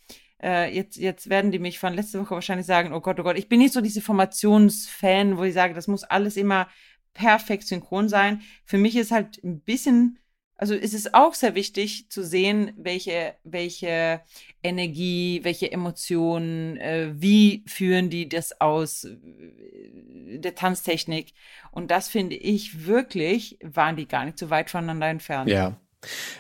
[0.43, 3.39] äh, jetzt, jetzt werden die mich von letzter Woche wahrscheinlich sagen, oh Gott, oh Gott,
[3.39, 6.69] ich bin nicht so diese Formationsfan, wo ich sage, das muss alles immer
[7.15, 8.43] perfekt synchron sein.
[8.65, 10.19] Für mich ist halt ein bisschen,
[10.57, 14.21] also ist es auch sehr wichtig zu sehen, welche, welche
[14.63, 21.33] Energie, welche Emotionen, äh, wie führen die das aus, äh, der Tanztechnik.
[21.71, 25.51] Und das finde ich wirklich, waren die gar nicht so weit voneinander entfernt.
[25.51, 25.81] Ja.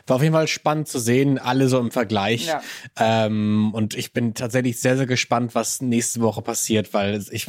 [0.06, 2.46] War auf jeden Fall spannend zu sehen, alle so im Vergleich.
[2.46, 2.62] Ja.
[2.98, 7.48] Ähm, und ich bin tatsächlich sehr, sehr gespannt, was nächste Woche passiert, weil ich,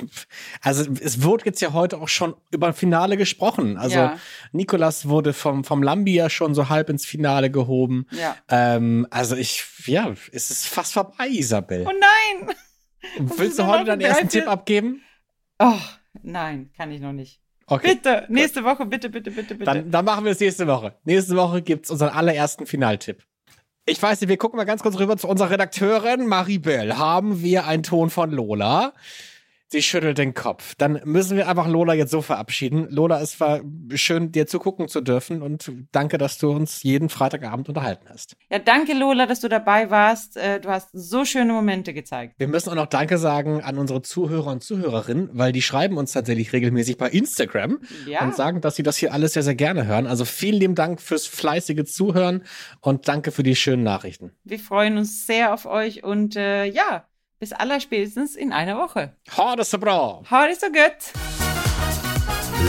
[0.61, 3.77] also es wurde jetzt ja heute auch schon über ein Finale gesprochen.
[3.77, 4.19] Also Ja.
[4.51, 8.07] Nikolas wurde vom, vom Lambi ja schon so halb ins Finale gehoben.
[8.11, 8.35] Ja.
[8.49, 11.85] Ähm, also ich, ja, es ist fast vorbei, Isabel.
[11.87, 12.55] Oh nein!
[13.19, 15.01] Willst du heute ein deinen ersten Tipp abgeben?
[15.59, 15.79] Oh,
[16.23, 17.39] nein, kann ich noch nicht.
[17.70, 17.95] Okay.
[17.95, 19.65] Bitte, nächste Woche, bitte, bitte, bitte, bitte.
[19.65, 20.93] Dann, dann machen wir es nächste Woche.
[21.03, 23.24] Nächste Woche gibt's unseren allerersten Finaltipp.
[23.86, 26.97] Ich weiß nicht, wir gucken mal ganz kurz rüber zu unserer Redakteurin Maribel.
[26.97, 28.93] Haben wir einen Ton von Lola?
[29.70, 30.76] Sie schüttelt den Kopf.
[30.78, 32.88] Dann müssen wir einfach Lola jetzt so verabschieden.
[32.89, 33.59] Lola, es war
[33.95, 38.38] schön, dir zugucken zu dürfen und danke, dass du uns jeden Freitagabend unterhalten hast.
[38.49, 40.38] ja, danke Lola, dass du dabei warst.
[40.38, 42.36] Äh, Du hast so schöne Momente gezeigt.
[42.38, 46.13] Wir müssen auch noch Danke sagen an unsere Zuhörer und Zuhörerinnen, weil die schreiben uns
[46.13, 48.24] tatsächlich regelmäßig bei Instagram Ja.
[48.24, 50.07] und sagen, dass sie das hier alles sehr, sehr gerne hören.
[50.07, 52.43] Also vielen lieben Dank fürs fleißige Zuhören
[52.80, 54.32] und danke für die schönen Nachrichten.
[54.45, 57.05] Wir freuen uns sehr auf euch und äh, ja,
[57.39, 59.13] bis allerspätestens in einer Woche.
[59.38, 60.21] Ha, das ist bra!
[60.29, 61.13] Ha det so gut!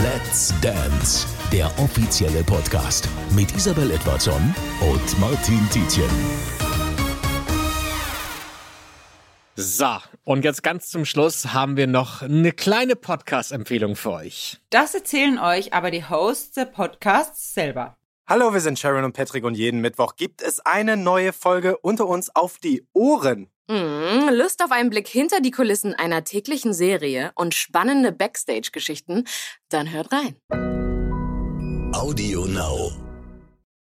[0.03, 6.09] Let's Dance, der offizielle Podcast mit Isabel Edwardson und Martin Tietjen.
[9.55, 14.61] So, und jetzt ganz zum Schluss haben wir noch eine kleine Podcast-Empfehlung für euch.
[14.69, 17.97] Das erzählen euch aber die Hosts der Podcasts selber.
[18.25, 22.07] Hallo, wir sind Sharon und Patrick und jeden Mittwoch gibt es eine neue Folge unter
[22.07, 23.49] uns auf die Ohren.
[23.69, 29.25] Mm, Lust auf einen Blick hinter die Kulissen einer täglichen Serie und spannende Backstage-Geschichten?
[29.69, 30.35] Dann hört rein.
[31.93, 33.08] Audio Now.